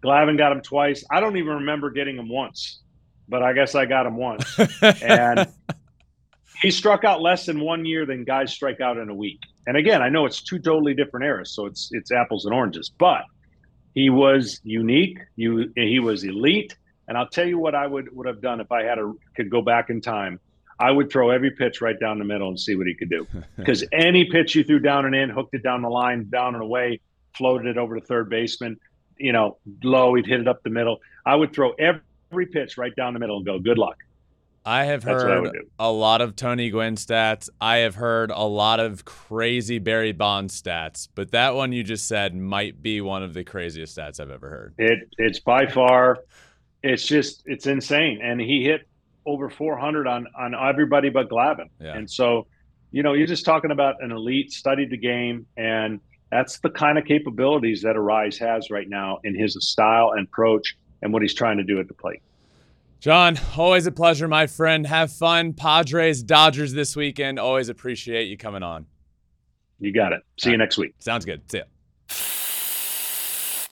Glavine 0.00 0.38
got 0.38 0.52
him 0.52 0.60
twice. 0.60 1.04
I 1.10 1.18
don't 1.18 1.36
even 1.36 1.54
remember 1.54 1.90
getting 1.90 2.16
him 2.16 2.28
once, 2.28 2.80
but 3.28 3.42
I 3.42 3.54
guess 3.54 3.74
I 3.74 3.86
got 3.86 4.06
him 4.06 4.16
once. 4.16 4.56
and 5.02 5.48
he 6.62 6.70
struck 6.70 7.02
out 7.02 7.20
less 7.20 7.48
in 7.48 7.58
one 7.58 7.84
year 7.84 8.06
than 8.06 8.22
guys 8.22 8.52
strike 8.52 8.80
out 8.80 8.96
in 8.96 9.08
a 9.08 9.14
week. 9.14 9.40
And 9.66 9.76
again, 9.76 10.00
I 10.00 10.10
know 10.10 10.26
it's 10.26 10.42
two 10.42 10.60
totally 10.60 10.94
different 10.94 11.26
eras, 11.26 11.50
so 11.56 11.66
it's 11.66 11.88
it's 11.90 12.12
apples 12.12 12.44
and 12.44 12.54
oranges. 12.54 12.88
But 12.88 13.24
he 13.96 14.10
was 14.10 14.60
unique. 14.62 15.18
You 15.34 15.72
he 15.74 15.98
was 15.98 16.22
elite. 16.22 16.76
And 17.08 17.18
I'll 17.18 17.28
tell 17.28 17.48
you 17.48 17.58
what 17.58 17.74
I 17.74 17.88
would 17.88 18.14
would 18.14 18.28
have 18.28 18.40
done 18.40 18.60
if 18.60 18.70
I 18.70 18.84
had 18.84 19.00
a 19.00 19.12
could 19.34 19.50
go 19.50 19.60
back 19.60 19.90
in 19.90 20.00
time. 20.00 20.38
I 20.78 20.90
would 20.90 21.10
throw 21.10 21.30
every 21.30 21.50
pitch 21.50 21.80
right 21.80 21.98
down 21.98 22.18
the 22.18 22.24
middle 22.24 22.48
and 22.48 22.58
see 22.58 22.74
what 22.76 22.86
he 22.86 22.94
could 22.94 23.10
do. 23.10 23.26
Because 23.56 23.84
any 23.92 24.24
pitch 24.24 24.54
you 24.54 24.64
threw 24.64 24.80
down 24.80 25.06
and 25.06 25.14
in, 25.14 25.30
hooked 25.30 25.54
it 25.54 25.62
down 25.62 25.82
the 25.82 25.88
line, 25.88 26.28
down 26.30 26.54
and 26.54 26.62
away, 26.62 27.00
floated 27.36 27.66
it 27.66 27.78
over 27.78 27.98
to 27.98 28.04
third 28.04 28.28
baseman, 28.28 28.78
you 29.16 29.32
know, 29.32 29.58
low, 29.82 30.14
he'd 30.14 30.26
hit 30.26 30.40
it 30.40 30.48
up 30.48 30.62
the 30.62 30.70
middle. 30.70 30.98
I 31.24 31.34
would 31.36 31.52
throw 31.52 31.72
every 31.72 32.46
pitch 32.46 32.76
right 32.76 32.94
down 32.96 33.14
the 33.14 33.20
middle 33.20 33.36
and 33.36 33.46
go, 33.46 33.58
good 33.58 33.78
luck. 33.78 33.96
I 34.66 34.84
have 34.86 35.04
That's 35.04 35.22
heard 35.22 35.52
do. 35.52 35.60
a 35.78 35.92
lot 35.92 36.22
of 36.22 36.36
Tony 36.36 36.70
Gwynn 36.70 36.96
stats. 36.96 37.50
I 37.60 37.78
have 37.78 37.96
heard 37.96 38.30
a 38.30 38.44
lot 38.44 38.80
of 38.80 39.04
crazy 39.04 39.78
Barry 39.78 40.12
Bonds 40.12 40.60
stats, 40.60 41.06
but 41.14 41.32
that 41.32 41.54
one 41.54 41.72
you 41.72 41.82
just 41.82 42.08
said 42.08 42.34
might 42.34 42.82
be 42.82 43.02
one 43.02 43.22
of 43.22 43.34
the 43.34 43.44
craziest 43.44 43.96
stats 43.96 44.20
I've 44.20 44.30
ever 44.30 44.48
heard. 44.48 44.74
It 44.78 45.10
it's 45.18 45.38
by 45.38 45.66
far, 45.66 46.20
it's 46.82 47.06
just 47.06 47.42
it's 47.44 47.66
insane, 47.66 48.20
and 48.22 48.40
he 48.40 48.64
hit 48.64 48.88
over 49.26 49.48
400 49.50 50.06
on 50.06 50.26
on 50.38 50.54
everybody 50.54 51.10
but 51.10 51.28
Glavine, 51.28 51.68
Yeah. 51.80 51.96
and 51.96 52.10
so 52.10 52.46
you 52.92 53.02
know 53.02 53.12
you're 53.14 53.26
just 53.26 53.44
talking 53.44 53.70
about 53.70 53.96
an 54.02 54.10
elite, 54.12 54.52
studied 54.52 54.90
the 54.90 54.96
game, 54.96 55.46
and 55.56 56.00
that's 56.30 56.58
the 56.60 56.70
kind 56.70 56.98
of 56.98 57.04
capabilities 57.04 57.82
that 57.82 57.96
Arraez 57.96 58.38
has 58.38 58.70
right 58.70 58.88
now 58.88 59.18
in 59.24 59.34
his 59.38 59.56
style 59.60 60.12
and 60.16 60.26
approach 60.26 60.76
and 61.02 61.12
what 61.12 61.22
he's 61.22 61.34
trying 61.34 61.58
to 61.58 61.64
do 61.64 61.78
at 61.80 61.86
the 61.88 61.94
plate. 61.94 62.20
John, 63.00 63.38
always 63.56 63.86
a 63.86 63.92
pleasure, 63.92 64.26
my 64.28 64.46
friend. 64.46 64.86
Have 64.86 65.12
fun. 65.12 65.52
Padres, 65.52 66.22
Dodgers 66.22 66.72
this 66.72 66.96
weekend. 66.96 67.38
Always 67.38 67.68
appreciate 67.68 68.28
you 68.28 68.36
coming 68.38 68.62
on. 68.62 68.86
You 69.78 69.92
got 69.92 70.12
it. 70.14 70.22
See 70.40 70.50
you 70.50 70.56
next 70.56 70.78
week. 70.78 70.94
Sounds 71.00 71.24
good. 71.26 71.42
See 71.50 71.58
ya. 71.58 71.64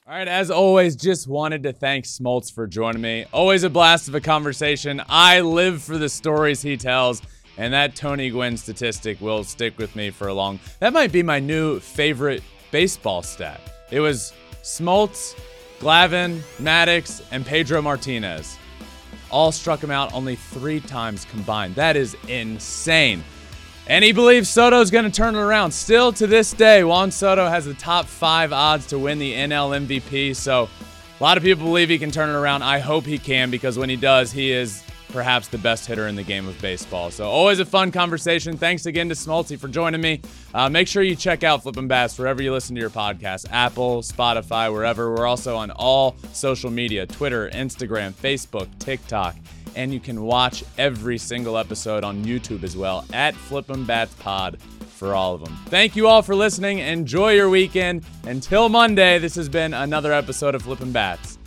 All 0.05 0.15
right, 0.15 0.27
as 0.27 0.51
always, 0.51 0.97
just 0.97 1.29
wanted 1.29 1.62
to 1.62 1.73
thank 1.73 2.07
Smoltz 2.07 2.53
for 2.53 2.67
joining 2.67 3.01
me. 3.01 3.25
Always 3.31 3.62
a 3.62 3.71
blast 3.71 4.09
of 4.09 4.17
a 4.17 4.21
conversation. 4.21 5.01
I 5.09 5.43
live 5.43 5.81
for 5.81 5.97
the 5.97 6.09
stories 6.09 6.61
he 6.61 6.77
tells, 6.77 7.23
and 7.57 7.73
that 7.73 7.95
Tony 7.95 8.29
Gwynn 8.29 8.57
statistic 8.57 9.21
will 9.21 9.45
stick 9.45 9.79
with 9.79 9.95
me 9.95 10.11
for 10.11 10.27
a 10.27 10.35
long. 10.35 10.59
That 10.81 10.93
might 10.93 11.12
be 11.12 11.23
my 11.23 11.38
new 11.38 11.79
favorite 11.79 12.43
baseball 12.73 13.23
stat. 13.23 13.61
It 13.93 14.01
was 14.01 14.33
Smoltz, 14.65 15.38
Glavine, 15.79 16.41
Maddux, 16.61 17.25
and 17.31 17.47
Pedro 17.47 17.81
Martinez. 17.81 18.59
All 19.31 19.53
struck 19.53 19.81
him 19.85 19.93
out 19.93 20.12
only 20.15 20.35
three 20.35 20.81
times 20.81 21.27
combined. 21.27 21.77
That 21.77 21.95
is 21.95 22.17
insane. 22.27 23.23
And 23.88 24.05
he 24.05 24.12
believes 24.12 24.49
Soto's 24.49 24.90
going 24.90 25.05
to 25.05 25.11
turn 25.11 25.35
it 25.35 25.40
around. 25.40 25.73
Still 25.73 26.12
to 26.12 26.27
this 26.27 26.53
day, 26.53 26.85
Juan 26.85 27.11
Soto 27.11 27.49
has 27.49 27.64
the 27.64 27.75
top 27.75 28.07
five 28.07 28.53
odds 28.53 28.87
to 28.87 28.99
win 28.99 29.18
the 29.18 29.35
NL 29.35 29.87
MVP. 29.87 30.37
So 30.37 30.68
a 31.18 31.23
lot 31.23 31.37
of 31.37 31.42
people 31.42 31.64
believe 31.64 31.88
he 31.88 31.99
can 31.99 32.11
turn 32.11 32.31
it 32.31 32.35
around. 32.35 32.62
I 32.62 32.79
hope 32.79 33.05
he 33.05 33.18
can 33.18 33.51
because 33.51 33.79
when 33.79 33.88
he 33.88 33.97
does, 33.97 34.31
he 34.31 34.53
is 34.53 34.85
perhaps 35.12 35.49
the 35.49 35.59
best 35.59 35.87
hitter 35.87 36.09
in 36.09 36.16
the 36.16 36.23
game 36.23 36.49
of 36.49 36.59
baseball. 36.61 37.11
So 37.11 37.29
always 37.29 37.59
a 37.59 37.64
fun 37.64 37.92
conversation. 37.92 38.57
Thanks 38.57 38.87
again 38.87 39.09
to 39.11 39.14
Smolty 39.14 39.59
for 39.59 39.68
joining 39.68 40.01
me. 40.01 40.23
Uh, 40.55 40.68
make 40.68 40.88
sure 40.88 41.03
you 41.03 41.14
check 41.14 41.45
out 41.45 41.62
Flippin' 41.62 41.87
Bats 41.87 42.18
wherever 42.18 42.42
you 42.42 42.53
listen 42.53 42.75
to 42.75 42.81
your 42.81 42.90
podcast 42.90 43.47
Apple, 43.51 44.01
Spotify, 44.03 44.73
wherever. 44.73 45.12
We're 45.12 45.27
also 45.27 45.57
on 45.57 45.71
all 45.73 46.16
social 46.33 46.71
media 46.71 47.07
Twitter, 47.07 47.51
Instagram, 47.51 48.12
Facebook, 48.12 48.68
TikTok 48.79 49.37
and 49.75 49.93
you 49.93 50.01
can 50.01 50.23
watch 50.23 50.65
every 50.79 51.19
single 51.19 51.59
episode 51.59 52.05
on 52.05 52.25
YouTube 52.25 52.63
as 52.63 52.77
well 52.77 53.05
at 53.13 53.35
Flippin' 53.35 53.85
Bats 53.85 54.15
Pod 54.15 54.61
for 54.89 55.15
all 55.15 55.35
of 55.35 55.45
them. 55.45 55.57
Thank 55.67 55.97
you 55.97 56.07
all 56.07 56.23
for 56.23 56.35
listening. 56.35 56.79
Enjoy 56.79 57.33
your 57.33 57.49
weekend. 57.49 58.05
Until 58.25 58.69
Monday, 58.69 59.19
this 59.19 59.35
has 59.35 59.49
been 59.49 59.75
another 59.75 60.13
episode 60.13 60.55
of 60.55 60.63
Flippin' 60.63 60.93
Bats. 60.93 61.39